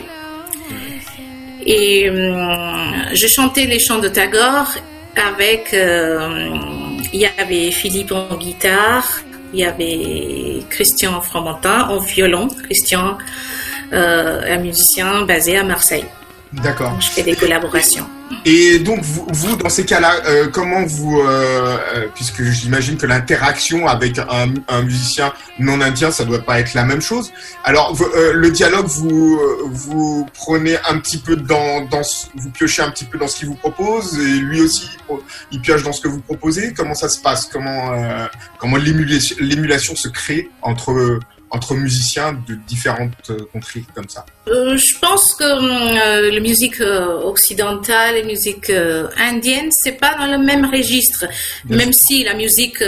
Et 1.65 2.09
hum, 2.09 2.93
je 3.13 3.27
chantais 3.27 3.65
les 3.65 3.79
chants 3.79 3.99
de 3.99 4.09
Tagore 4.09 4.69
avec. 5.15 5.73
euh, 5.73 6.55
il 7.15 7.21
y 7.21 7.27
avait 7.37 7.71
Philippe 7.71 8.11
en 8.11 8.35
guitare, 8.35 9.21
il 9.53 9.59
y 9.59 9.63
avait 9.63 10.61
Christian 10.69 11.21
Fromentin 11.21 11.87
en 11.89 11.99
violon. 11.99 12.49
Christian, 12.63 13.07
euh, 13.07 13.13
un 13.91 14.57
musicien 14.57 15.23
basé 15.25 15.57
à 15.57 15.63
Marseille. 15.63 16.05
D'accord. 16.53 16.95
Je 17.01 17.09
fais 17.09 17.23
des 17.23 17.35
collaborations. 17.35 18.07
Et 18.45 18.79
donc, 18.79 19.01
vous, 19.01 19.27
vous, 19.33 19.55
dans 19.57 19.67
ces 19.69 19.83
cas-là, 19.85 20.13
euh, 20.25 20.47
comment 20.47 20.83
vous, 20.85 21.19
euh, 21.19 21.77
euh, 21.95 22.07
puisque 22.15 22.41
j'imagine 22.43 22.97
que 22.97 23.05
l'interaction 23.05 23.87
avec 23.87 24.17
un, 24.19 24.53
un 24.69 24.81
musicien 24.83 25.33
non 25.59 25.81
indien, 25.81 26.11
ça 26.11 26.23
doit 26.23 26.39
pas 26.39 26.59
être 26.59 26.73
la 26.73 26.85
même 26.85 27.01
chose. 27.01 27.31
Alors, 27.65 27.93
vous- 27.93 28.05
euh, 28.15 28.31
le 28.33 28.49
dialogue, 28.51 28.85
vous, 28.87 29.37
euh, 29.41 29.63
vous 29.65 30.25
prenez 30.33 30.77
un 30.87 30.97
petit 30.99 31.17
peu 31.17 31.35
dans, 31.35 31.81
dans, 31.85 32.01
vous 32.35 32.49
piochez 32.51 32.81
un 32.83 32.89
petit 32.89 33.05
peu 33.05 33.17
dans 33.17 33.27
ce 33.27 33.37
qu'il 33.37 33.47
vous 33.47 33.55
propose, 33.55 34.17
et 34.17 34.39
lui 34.39 34.61
aussi, 34.61 34.89
il 35.51 35.59
pioche 35.59 35.83
dans 35.83 35.93
ce 35.93 36.01
que 36.01 36.07
vous 36.07 36.21
proposez. 36.21 36.73
Comment 36.73 36.95
ça 36.95 37.09
se 37.09 37.19
passe? 37.19 37.49
Comment, 37.51 37.91
euh, 37.93 38.25
comment 38.59 38.77
l'émulation 38.77 39.95
se 39.95 40.07
crée 40.07 40.49
entre 40.61 41.19
entre 41.55 41.73
musiciens 41.85 42.31
de 42.47 42.53
différentes 42.73 43.29
euh, 43.29 43.37
contrées 43.53 43.83
comme 43.95 44.09
ça 44.15 44.23
Euh, 44.47 44.77
je 44.87 44.93
pense 45.05 45.25
que 45.39 45.43
euh, 45.43 46.31
la 46.37 46.39
musique 46.49 46.79
euh, 46.81 47.31
occidentale 47.31 48.13
et 48.17 48.21
la 48.21 48.27
musique 48.33 48.69
indienne, 49.29 49.69
c'est 49.81 49.97
pas 50.05 50.13
dans 50.19 50.29
le 50.35 50.39
même 50.49 50.65
registre. 50.77 51.21
Bien 51.65 51.77
même 51.79 51.93
si 51.93 52.15
la 52.23 52.33
musique, 52.43 52.79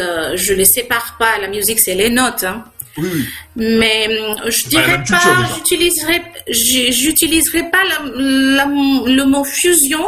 je 0.43 0.53
les 0.59 0.65
sépare 0.75 1.09
pas. 1.21 1.33
La 1.45 1.49
musique, 1.57 1.79
c'est 1.85 1.95
les 2.03 2.09
notes. 2.21 2.43
hein. 2.51 2.63
Oui, 2.99 3.09
oui. 3.13 3.23
Mais 3.55 4.07
euh, 4.09 4.49
je 4.55 4.67
dirais 4.69 4.99
pas, 5.07 5.21
j'utiliserai, 5.55 6.17
j'utiliserai 6.91 7.63
pas 7.75 7.83
la- 7.91 8.05
la- 8.15 8.65
le 9.19 9.23
mot 9.33 9.43
fusion, 9.43 10.05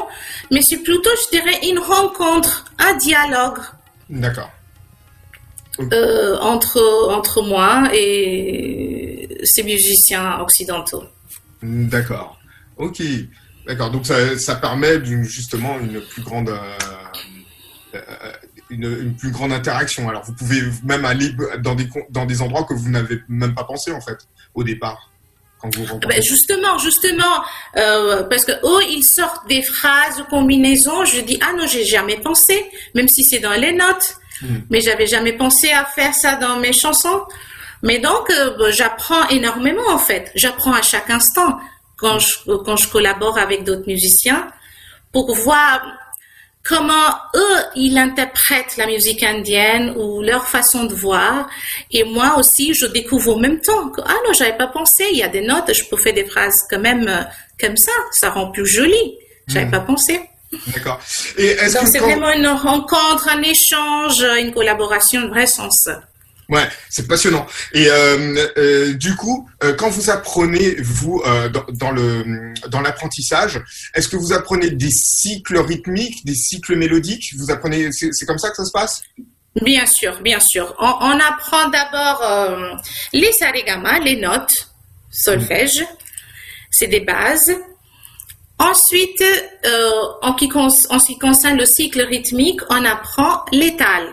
mais 0.51 0.61
c'est 0.67 0.81
plutôt, 0.89 1.09
je 1.23 1.37
dirais, 1.37 1.57
une 1.69 1.79
rencontre, 1.79 2.65
un 2.79 2.95
dialogue 2.97 3.59
D'accord. 4.09 4.49
Euh, 5.79 6.37
entre 6.39 7.09
entre 7.09 7.41
moi 7.41 7.89
et 7.93 9.27
ces 9.43 9.63
musiciens 9.63 10.39
occidentaux. 10.39 11.03
D'accord. 11.61 12.37
Ok. 12.77 13.01
D'accord. 13.67 13.91
Donc 13.91 14.05
ça, 14.05 14.37
ça 14.37 14.55
permet 14.55 15.03
justement 15.23 15.79
une 15.79 16.01
plus 16.01 16.21
grande, 16.21 16.49
euh, 16.49 17.95
euh, 17.95 18.31
une, 18.69 18.85
une 18.85 19.15
plus 19.15 19.31
grande 19.31 19.53
interaction. 19.53 20.09
Alors 20.09 20.23
vous 20.23 20.33
pouvez 20.33 20.61
même 20.83 21.05
aller 21.05 21.31
dans 21.59 21.75
des 21.75 21.87
dans 22.09 22.25
des 22.25 22.41
endroits 22.41 22.63
que 22.63 22.73
vous 22.73 22.89
n'avez 22.89 23.19
même 23.27 23.53
pas 23.53 23.63
pensé 23.63 23.91
en 23.91 24.01
fait 24.01 24.17
au 24.55 24.63
départ 24.63 25.11
quand 25.59 25.75
vous 25.75 25.83
rencontrez. 25.83 26.15
Ben, 26.15 26.23
justement, 26.23 26.77
justement, 26.77 27.43
euh, 27.77 28.23
parce 28.23 28.45
que 28.45 28.53
eux, 28.53 28.83
ils 28.89 29.03
sortent 29.03 29.47
des 29.47 29.61
phrases, 29.61 30.23
combinaisons. 30.29 31.05
Je 31.05 31.21
dis 31.21 31.39
ah 31.41 31.53
non, 31.53 31.67
j'ai 31.67 31.85
jamais 31.85 32.17
pensé, 32.17 32.65
même 32.95 33.07
si 33.07 33.23
c'est 33.23 33.39
dans 33.39 33.53
les 33.53 33.73
notes. 33.73 34.15
Mhm. 34.41 34.65
Mais 34.69 34.81
j'avais 34.81 35.07
jamais 35.07 35.33
pensé 35.33 35.69
à 35.71 35.85
faire 35.85 36.13
ça 36.13 36.35
dans 36.35 36.57
mes 36.57 36.73
chansons. 36.73 37.21
Mais 37.81 37.99
donc, 37.99 38.29
euh, 38.29 38.55
ben, 38.57 38.71
j'apprends 38.71 39.27
énormément 39.29 39.87
en 39.89 39.99
fait. 39.99 40.31
J'apprends 40.35 40.73
à 40.73 40.81
chaque 40.81 41.09
instant 41.09 41.57
quand 41.97 42.19
je 42.19 42.33
quand 42.65 42.75
je 42.77 42.87
collabore 42.89 43.37
avec 43.37 43.63
d'autres 43.63 43.87
musiciens 43.87 44.47
pour 45.11 45.33
voir 45.35 45.81
comment 46.63 47.09
eux 47.35 47.57
ils 47.75 47.97
interprètent 47.97 48.75
la 48.77 48.85
musique 48.85 49.23
indienne 49.23 49.93
ou 49.97 50.21
leur 50.21 50.45
façon 50.47 50.83
de 50.85 50.93
voir 50.93 51.49
et 51.91 52.03
moi 52.03 52.37
aussi 52.37 52.73
je 52.73 52.85
découvre 52.85 53.35
en 53.35 53.39
même 53.39 53.59
temps 53.61 53.89
que 53.89 54.01
ah 54.05 54.15
non 54.25 54.33
j'avais 54.33 54.55
pas 54.57 54.67
pensé 54.67 55.05
il 55.11 55.17
y 55.17 55.23
a 55.23 55.29
des 55.29 55.41
notes 55.41 55.73
je 55.73 55.83
peux 55.89 55.95
faire 55.97 56.13
des 56.13 56.25
phrases 56.25 56.59
quand 56.69 56.79
même 56.79 57.07
euh, 57.07 57.23
comme 57.59 57.77
ça 57.77 57.91
ça 58.11 58.29
rend 58.29 58.51
plus 58.51 58.67
joli 58.67 59.17
j'avais 59.47 59.65
Mhm. 59.65 59.71
pas 59.71 59.79
pensé 59.79 60.21
D'accord. 60.73 60.99
Et 61.37 61.45
est-ce 61.47 61.75
donc 61.75 61.85
que 61.85 61.91
c'est 61.91 61.99
quand- 61.99 62.05
vraiment 62.05 62.31
une 62.31 62.47
rencontre 62.47 63.27
un 63.29 63.41
échange 63.41 64.19
une 64.39 64.53
collaboration 64.53 65.21
de 65.21 65.27
vrai 65.29 65.45
sens 65.47 65.87
Ouais, 66.49 66.67
c'est 66.89 67.07
passionnant. 67.07 67.45
Et 67.73 67.87
euh, 67.87 68.47
euh, 68.57 68.93
du 68.93 69.15
coup, 69.15 69.47
euh, 69.63 69.75
quand 69.75 69.89
vous 69.89 70.09
apprenez 70.09 70.77
vous 70.81 71.21
dans, 71.53 71.63
dans 71.73 71.91
le 71.91 72.53
dans 72.69 72.81
l'apprentissage, 72.81 73.61
est-ce 73.93 74.07
que 74.07 74.15
vous 74.15 74.33
apprenez 74.33 74.71
des 74.71 74.89
cycles 74.89 75.59
rythmiques, 75.59 76.25
des 76.25 76.33
cycles 76.33 76.75
mélodiques? 76.75 77.25
Vous 77.37 77.51
apprenez, 77.51 77.91
c'est 77.91 78.09
c'est 78.13 78.25
comme 78.25 78.39
ça 78.39 78.49
que 78.49 78.55
ça 78.55 78.65
se 78.65 78.71
passe? 78.71 79.03
Bien 79.61 79.85
sûr, 79.85 80.19
bien 80.23 80.39
sûr. 80.39 80.73
On, 80.79 80.87
on 81.01 81.19
apprend 81.19 81.69
d'abord 81.69 82.79
les 83.13 83.31
sarigama, 83.33 83.99
les 83.99 84.15
notes, 84.15 84.69
solfège, 85.11 85.85
c'est 86.71 86.87
des 86.87 87.01
bases. 87.01 87.51
Ensuite, 88.59 89.21
euh, 89.65 89.91
en, 90.21 90.33
qui 90.33 90.49
con- 90.49 90.67
en 90.89 90.99
ce 90.99 91.05
qui 91.07 91.17
concerne 91.17 91.57
le 91.57 91.65
cycle 91.65 92.01
rythmique, 92.01 92.59
on 92.69 92.83
apprend 92.83 93.45
l'étal. 93.53 94.03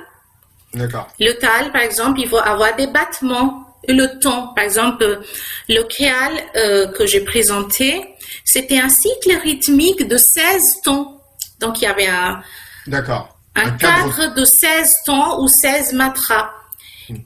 D'accord. 0.72 1.08
Le 1.18 1.32
tal, 1.32 1.72
par 1.72 1.82
exemple, 1.82 2.20
il 2.20 2.28
va 2.28 2.40
avoir 2.42 2.76
des 2.76 2.86
battements. 2.86 3.64
Le 3.88 4.18
ton, 4.20 4.48
par 4.54 4.64
exemple, 4.64 5.02
euh, 5.02 5.16
le 5.68 5.82
kéal 5.82 6.32
euh, 6.56 6.86
que 6.88 7.06
j'ai 7.06 7.20
présenté, 7.20 8.14
c'était 8.44 8.78
un 8.78 8.88
cycle 8.88 9.36
rythmique 9.42 10.06
de 10.06 10.16
16 10.16 10.62
tons. 10.84 11.20
Donc, 11.60 11.80
il 11.80 11.84
y 11.84 11.88
avait 11.88 12.06
un, 12.08 12.40
D'accord. 12.86 13.36
un, 13.54 13.70
cadre... 13.70 14.34
de 14.34 14.44
16 14.44 14.90
tons 15.06 15.40
ou 15.42 15.48
16 15.48 15.92
matras. 15.94 16.50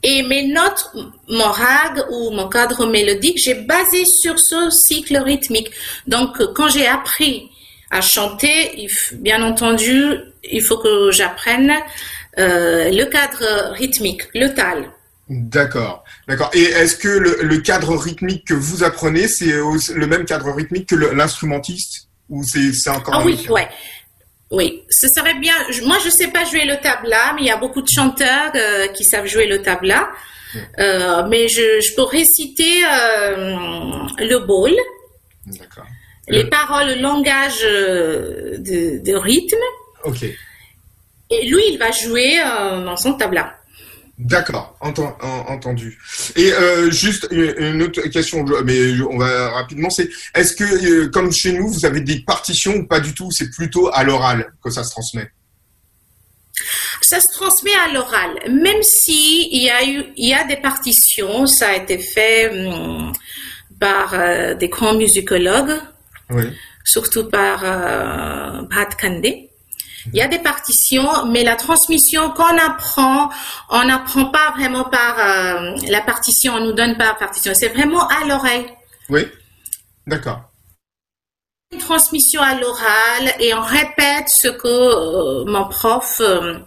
Et 0.03 0.23
mes 0.23 0.47
notes, 0.47 0.91
mon 1.27 1.51
rag 1.51 2.03
ou 2.11 2.31
mon 2.31 2.47
cadre 2.49 2.85
mélodique, 2.85 3.39
j'ai 3.43 3.55
basé 3.55 4.05
sur 4.05 4.37
ce 4.37 4.69
cycle 4.69 5.17
rythmique. 5.17 5.71
Donc, 6.07 6.37
quand 6.53 6.69
j'ai 6.69 6.87
appris 6.87 7.49
à 7.89 8.01
chanter, 8.01 8.87
bien 9.13 9.43
entendu, 9.43 10.17
il 10.43 10.61
faut 10.63 10.77
que 10.77 11.11
j'apprenne 11.11 11.73
euh, 12.39 12.89
le 12.91 13.05
cadre 13.05 13.73
rythmique, 13.73 14.23
le 14.33 14.53
tal. 14.53 14.91
D'accord. 15.29 16.03
D'accord. 16.27 16.49
Et 16.53 16.63
est-ce 16.63 16.95
que 16.95 17.07
le, 17.07 17.39
le 17.41 17.57
cadre 17.59 17.95
rythmique 17.95 18.47
que 18.47 18.53
vous 18.53 18.83
apprenez, 18.83 19.27
c'est 19.27 19.45
le 19.93 20.07
même 20.07 20.25
cadre 20.25 20.51
rythmique 20.51 20.89
que 20.89 20.95
l'instrumentiste 20.95 22.09
Ou 22.29 22.43
c'est 22.43 22.89
encore 22.89 23.15
Ah 23.15 23.23
oui, 23.23 23.45
ouais. 23.49 23.67
Oui, 24.51 24.83
ce 24.89 25.07
serait 25.15 25.35
bien. 25.35 25.53
Moi, 25.85 25.97
je 26.03 26.09
sais 26.09 26.27
pas 26.27 26.43
jouer 26.43 26.65
le 26.65 26.77
tabla, 26.81 27.33
mais 27.35 27.41
il 27.41 27.47
y 27.47 27.51
a 27.51 27.57
beaucoup 27.57 27.81
de 27.81 27.87
chanteurs 27.87 28.51
euh, 28.55 28.87
qui 28.89 29.05
savent 29.05 29.25
jouer 29.25 29.47
le 29.47 29.61
tabla. 29.61 30.09
Euh, 30.79 31.23
mais 31.29 31.47
je, 31.47 31.79
je 31.79 31.95
peux 31.95 32.03
réciter 32.03 32.83
euh, 32.85 33.35
le 34.19 34.39
bowl, 34.39 34.73
D'accord. 35.47 35.85
les 36.27 36.43
Le- 36.43 36.49
paroles, 36.49 36.87
le 36.89 36.95
langage 36.95 37.61
de, 37.61 39.01
de 39.01 39.15
rythme. 39.15 39.63
Ok. 40.03 40.23
Et 40.23 41.45
lui, 41.47 41.63
il 41.69 41.77
va 41.77 41.91
jouer 41.91 42.39
dans 42.83 42.97
son 42.97 43.13
tabla. 43.13 43.55
D'accord, 44.21 44.77
entendu. 44.81 45.97
Et 46.35 46.53
euh, 46.53 46.91
juste 46.91 47.27
une 47.31 47.81
autre 47.81 48.01
question, 48.01 48.45
mais 48.63 49.01
on 49.01 49.17
va 49.17 49.49
rapidement, 49.49 49.89
c'est 49.89 50.09
est-ce 50.35 50.55
que, 50.55 50.63
euh, 50.63 51.09
comme 51.09 51.31
chez 51.31 51.53
nous, 51.53 51.69
vous 51.69 51.85
avez 51.87 52.01
des 52.01 52.19
partitions 52.19 52.75
ou 52.75 52.85
pas 52.85 52.99
du 52.99 53.15
tout? 53.15 53.31
C'est 53.31 53.49
plutôt 53.49 53.89
à 53.91 54.03
l'oral 54.03 54.53
que 54.63 54.69
ça 54.69 54.83
se 54.83 54.91
transmet. 54.91 55.31
Ça 57.01 57.19
se 57.19 57.33
transmet 57.33 57.73
à 57.83 57.93
l'oral, 57.93 58.29
même 58.47 58.83
si 58.83 59.49
il 59.51 59.63
y 59.63 59.69
a 59.71 59.83
eu, 59.87 60.03
il 60.15 60.29
y 60.29 60.33
a 60.35 60.43
des 60.43 60.57
partitions, 60.57 61.47
ça 61.47 61.69
a 61.69 61.75
été 61.77 61.97
fait 61.97 62.67
hum, 62.67 63.11
par 63.79 64.13
euh, 64.13 64.53
des 64.53 64.69
grands 64.69 64.93
musicologues, 64.93 65.81
surtout 66.83 67.27
par 67.27 67.63
euh, 67.63 68.61
Brad 68.69 68.95
Kandé. 68.99 69.50
Il 70.07 70.15
y 70.17 70.21
a 70.21 70.27
des 70.27 70.39
partitions, 70.39 71.25
mais 71.27 71.43
la 71.43 71.55
transmission 71.55 72.31
qu'on 72.31 72.57
apprend, 72.57 73.29
on 73.69 73.83
n'apprend 73.85 74.25
pas 74.25 74.51
vraiment 74.57 74.83
par 74.83 75.19
euh, 75.19 75.75
la 75.87 76.01
partition, 76.01 76.53
on 76.55 76.65
nous 76.65 76.73
donne 76.73 76.97
pas 76.97 77.05
la 77.07 77.13
partition. 77.13 77.53
C'est 77.55 77.69
vraiment 77.69 78.07
à 78.07 78.25
l'oreille. 78.25 78.65
Oui, 79.09 79.27
d'accord. 80.07 80.41
Une 81.71 81.79
transmission 81.79 82.41
à 82.41 82.55
l'oral 82.55 83.33
et 83.39 83.53
on 83.53 83.61
répète 83.61 84.27
ce 84.27 84.49
que 84.49 84.67
euh, 84.67 85.45
mon 85.45 85.69
prof 85.69 86.19
euh, 86.19 86.59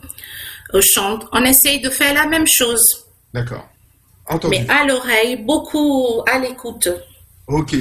chante. 0.81 1.27
On 1.33 1.45
essaye 1.45 1.81
de 1.81 1.91
faire 1.91 2.15
la 2.15 2.27
même 2.27 2.47
chose. 2.47 2.83
D'accord. 3.33 3.69
Mais 4.49 4.67
à 4.71 4.87
l'oreille, 4.87 5.37
beaucoup 5.37 6.23
à 6.27 6.39
l'écoute. 6.39 6.89
Ok. 7.47 7.77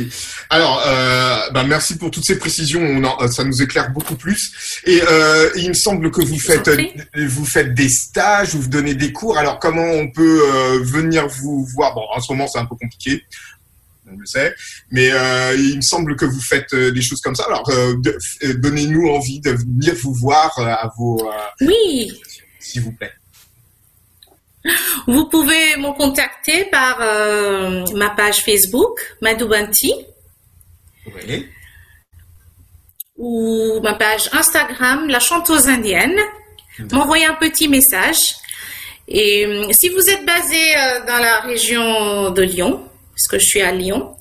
Alors, 0.49 0.83
euh, 0.85 1.49
bah 1.51 1.63
merci 1.63 1.97
pour 1.97 2.11
toutes 2.11 2.25
ces 2.25 2.37
précisions. 2.37 2.81
On 2.81 3.27
ça 3.29 3.45
nous 3.45 3.61
éclaire 3.61 3.91
beaucoup 3.91 4.15
plus. 4.15 4.81
Et 4.85 5.01
euh, 5.01 5.49
il 5.55 5.69
me 5.69 5.73
semble 5.73 6.11
que 6.11 6.21
vous 6.21 6.37
faites 6.39 6.69
vous 7.15 7.45
faites 7.45 7.73
des 7.73 7.87
stages, 7.87 8.55
vous 8.55 8.67
donnez 8.67 8.93
des 8.93 9.13
cours. 9.13 9.37
Alors, 9.37 9.59
comment 9.59 9.85
on 9.85 10.09
peut 10.11 10.41
euh, 10.43 10.83
venir 10.83 11.27
vous 11.27 11.65
voir? 11.73 11.95
Bon, 11.95 12.03
en 12.13 12.19
ce 12.19 12.31
moment, 12.33 12.47
c'est 12.47 12.59
un 12.59 12.65
peu 12.65 12.75
compliqué. 12.75 13.23
On 14.11 14.17
le 14.17 14.25
sait, 14.25 14.53
mais 14.91 15.09
euh, 15.11 15.55
il 15.57 15.77
me 15.77 15.81
semble 15.81 16.17
que 16.17 16.25
vous 16.25 16.41
faites 16.41 16.73
euh, 16.73 16.91
des 16.91 17.01
choses 17.01 17.21
comme 17.21 17.35
ça. 17.35 17.45
Alors, 17.45 17.67
euh, 17.69 17.95
donnez-nous 18.55 19.07
envie 19.07 19.39
de 19.39 19.51
venir 19.51 19.95
vous 20.03 20.13
voir 20.13 20.51
à 20.59 20.91
vos. 20.97 21.25
oui. 21.61 22.11
S'il 22.59 22.81
vous 22.81 22.91
plaît. 22.91 23.13
Vous 25.07 25.25
pouvez 25.25 25.75
me 25.77 25.91
contacter 25.97 26.65
par 26.65 27.01
euh, 27.01 27.83
ma 27.95 28.11
page 28.11 28.43
Facebook, 28.43 28.99
Madoubanti. 29.21 29.91
Oui. 31.05 31.49
Ou 33.17 33.79
ma 33.83 33.95
page 33.95 34.29
Instagram, 34.31 35.09
La 35.09 35.19
Chanteuse 35.19 35.67
Indienne. 35.67 36.17
M'envoyer 36.91 37.25
un 37.25 37.35
petit 37.35 37.67
message. 37.67 38.17
Et 39.07 39.45
euh, 39.45 39.67
si 39.71 39.89
vous 39.89 40.09
êtes 40.09 40.25
basé 40.25 40.75
euh, 40.77 41.05
dans 41.05 41.19
la 41.19 41.41
région 41.41 42.31
de 42.31 42.41
Lyon, 42.41 42.89
parce 43.11 43.27
que 43.27 43.37
je 43.37 43.45
suis 43.45 43.61
à 43.61 43.71
Lyon, 43.71 44.15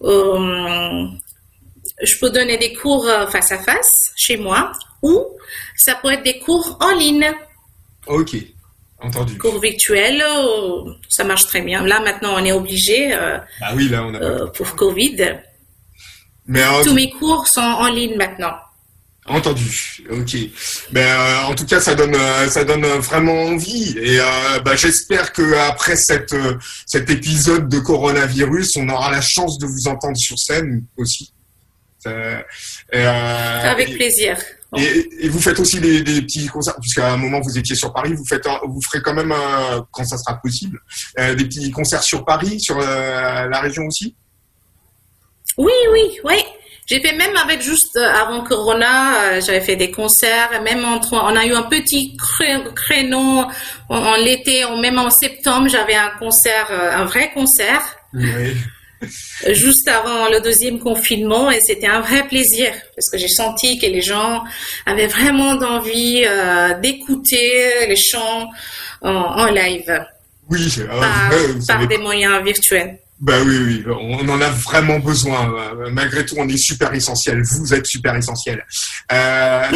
je 0.00 1.18
peux 2.20 2.30
donner 2.30 2.56
des 2.58 2.74
cours 2.74 3.10
face 3.30 3.50
à 3.50 3.58
face 3.58 4.12
chez 4.16 4.36
moi 4.36 4.70
ou 5.02 5.26
ça 5.76 5.96
peut 5.96 6.12
être 6.12 6.22
des 6.22 6.38
cours 6.38 6.78
en 6.80 6.94
ligne. 6.94 7.32
Ok. 8.06 8.36
Entendu. 9.00 9.38
Cours 9.38 9.60
virtuels, 9.60 10.22
euh, 10.22 10.92
ça 11.08 11.22
marche 11.22 11.46
très 11.46 11.60
bien. 11.60 11.86
Là, 11.86 12.00
maintenant, 12.00 12.34
on 12.34 12.44
est 12.44 12.52
obligé 12.52 13.14
euh, 13.14 13.38
ah 13.60 13.72
oui, 13.76 13.88
là, 13.88 14.02
on 14.04 14.14
a 14.14 14.18
euh, 14.18 14.46
pour 14.48 14.74
Covid. 14.74 15.36
Mais 16.46 16.62
Tous 16.82 16.94
mes 16.94 17.10
cours 17.10 17.46
sont 17.46 17.60
en 17.60 17.88
ligne 17.88 18.16
maintenant. 18.16 18.54
Entendu. 19.26 20.02
Ok. 20.10 20.36
Ben, 20.90 21.44
en 21.44 21.54
tout 21.54 21.66
cas, 21.66 21.78
ça 21.80 21.94
donne, 21.94 22.16
ça 22.48 22.64
donne 22.64 22.86
vraiment 22.86 23.42
envie. 23.42 23.94
Et 23.98 24.18
ben, 24.64 24.74
j'espère 24.74 25.34
que 25.34 25.54
après 25.68 25.96
cette, 25.96 26.34
cet 26.86 27.10
épisode 27.10 27.68
de 27.68 27.78
coronavirus, 27.78 28.78
on 28.78 28.88
aura 28.88 29.10
la 29.10 29.20
chance 29.20 29.58
de 29.58 29.66
vous 29.66 29.86
entendre 29.86 30.16
sur 30.16 30.38
scène 30.38 30.86
aussi. 30.96 31.34
Avec 32.90 33.94
plaisir. 33.96 34.38
Et, 34.76 35.28
vous 35.28 35.40
faites 35.40 35.58
aussi 35.58 35.80
des, 35.80 36.02
petits 36.02 36.46
concerts, 36.46 36.76
puisqu'à 36.80 37.12
un 37.12 37.16
moment 37.16 37.40
vous 37.40 37.56
étiez 37.56 37.74
sur 37.74 37.92
Paris, 37.92 38.12
vous 38.14 38.26
faites, 38.28 38.46
vous 38.66 38.80
ferez 38.90 39.02
quand 39.02 39.14
même, 39.14 39.32
euh, 39.32 39.80
quand 39.92 40.04
ça 40.04 40.18
sera 40.18 40.38
possible, 40.40 40.78
euh, 41.18 41.34
des 41.34 41.44
petits 41.44 41.70
concerts 41.70 42.02
sur 42.02 42.24
Paris, 42.24 42.60
sur 42.60 42.78
euh, 42.78 43.48
la 43.48 43.60
région 43.60 43.84
aussi? 43.86 44.14
Oui, 45.56 45.72
oui, 45.92 46.18
oui. 46.24 46.36
J'ai 46.86 47.00
fait 47.00 47.16
même 47.16 47.36
avec 47.36 47.60
juste 47.60 47.96
avant 47.96 48.42
Corona, 48.44 49.40
j'avais 49.40 49.60
fait 49.60 49.76
des 49.76 49.90
concerts, 49.90 50.62
même 50.62 50.84
entre, 50.86 51.14
on 51.14 51.36
a 51.36 51.44
eu 51.44 51.52
un 51.52 51.64
petit 51.64 52.16
créneau 52.16 53.44
en, 53.90 54.16
l'été, 54.16 54.64
même 54.80 54.98
en 54.98 55.10
septembre, 55.10 55.68
j'avais 55.68 55.96
un 55.96 56.10
concert, 56.18 56.70
un 56.70 57.04
vrai 57.04 57.30
concert. 57.34 57.82
Oui 58.14 58.56
juste 59.46 59.88
avant 59.88 60.28
le 60.28 60.40
deuxième 60.40 60.78
confinement 60.78 61.50
et 61.50 61.60
c'était 61.60 61.86
un 61.86 62.00
vrai 62.00 62.26
plaisir 62.26 62.72
parce 62.94 63.08
que 63.10 63.18
j'ai 63.18 63.28
senti 63.28 63.78
que 63.78 63.86
les 63.86 64.02
gens 64.02 64.44
avaient 64.86 65.06
vraiment 65.06 65.54
d'envie 65.54 66.24
euh, 66.26 66.78
d'écouter 66.80 67.86
les 67.88 67.96
chants 67.96 68.48
en, 69.02 69.46
live. 69.46 70.04
Oui, 70.50 70.74
par, 71.66 71.86
des 71.86 71.98
moyens 71.98 72.42
virtuels. 72.42 72.98
Ben 73.20 73.42
oui, 73.46 73.58
oui, 73.58 73.84
on 73.86 74.28
en 74.28 74.40
a 74.40 74.48
vraiment 74.48 74.98
besoin. 74.98 75.52
Malgré 75.92 76.24
tout, 76.24 76.36
on 76.38 76.48
est 76.48 76.56
super 76.56 76.92
essentiel. 76.94 77.42
Vous 77.42 77.74
êtes 77.74 77.86
super 77.86 78.14
essentiel. 78.16 78.64
Euh, 79.12 79.66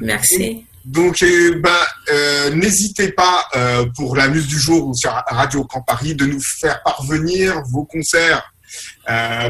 Merci. 0.00 0.64
Donc, 0.84 1.20
ben, 1.20 2.54
n'hésitez 2.54 3.12
pas 3.12 3.48
pour 3.96 4.16
la 4.16 4.28
muse 4.28 4.46
du 4.46 4.58
jour 4.58 4.88
ou 4.88 4.94
sur 4.94 5.10
Radio 5.26 5.64
Camp 5.64 5.82
Paris 5.82 6.14
de 6.14 6.26
nous 6.26 6.40
faire 6.60 6.82
parvenir 6.82 7.62
vos 7.70 7.84
concerts 7.84 8.42
euh, 8.42 8.55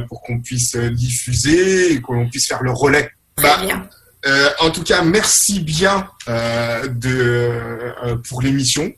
pour 0.09 0.23
qu'on 0.23 0.41
puisse 0.41 0.77
diffuser 0.77 1.93
et 1.93 2.01
qu'on 2.01 2.29
puisse 2.29 2.49
faire 2.49 2.63
le 2.63 2.73
relais. 2.73 3.11
Bah, 3.43 3.59
bien. 3.63 3.89
Euh, 4.27 4.49
en 4.61 4.71
tout 4.71 4.83
cas, 4.83 5.03
merci 5.03 5.61
bien 5.61 6.09
euh, 6.29 6.89
de, 6.89 8.19
pour 8.29 8.43
l'émission. 8.43 8.93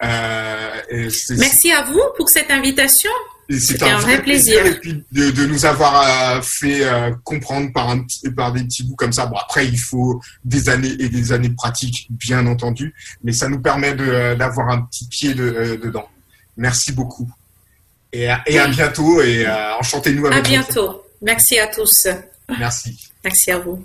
merci 0.00 1.72
à 1.72 1.84
vous 1.84 2.02
pour 2.16 2.28
cette 2.28 2.50
invitation. 2.50 3.10
C'était 3.50 3.90
un, 3.90 3.98
vrai 3.98 4.22
plaisir. 4.22 4.64
Et 4.64 4.78
puis 4.78 5.04
de, 5.10 5.46
nous 5.46 5.66
avoir 5.66 6.42
fait 6.44 6.82
comprendre 7.24 7.72
par, 7.72 7.90
un 7.90 8.06
par 8.36 8.52
des 8.52 8.62
petits 8.62 8.84
bouts 8.84 8.94
comme 8.94 9.12
ça. 9.12 9.26
Bon, 9.26 9.36
après, 9.36 9.66
il 9.66 9.78
faut 9.78 10.20
des 10.44 10.68
années 10.68 10.94
et 11.00 11.08
des 11.08 11.32
années 11.32 11.48
de 11.48 11.56
pratique, 11.56 12.06
bien 12.10 12.46
entendu, 12.46 12.94
mais 13.24 13.32
ça 13.32 13.48
nous 13.48 13.60
permet 13.60 13.94
d'avoir 14.36 14.68
un 14.68 14.82
petit 14.82 15.08
pied 15.08 15.34
dedans. 15.34 16.08
Merci 16.56 16.92
beaucoup. 16.92 17.28
Et 18.12 18.28
à, 18.28 18.42
et 18.46 18.58
à 18.58 18.66
bientôt 18.66 19.22
et 19.22 19.46
enchantez-nous 19.78 20.26
avec 20.26 20.38
À 20.38 20.40
bientôt. 20.42 21.04
Merci 21.22 21.58
à 21.58 21.68
tous. 21.68 22.08
Merci. 22.58 22.96
Merci 23.24 23.50
à 23.52 23.58
vous. 23.58 23.84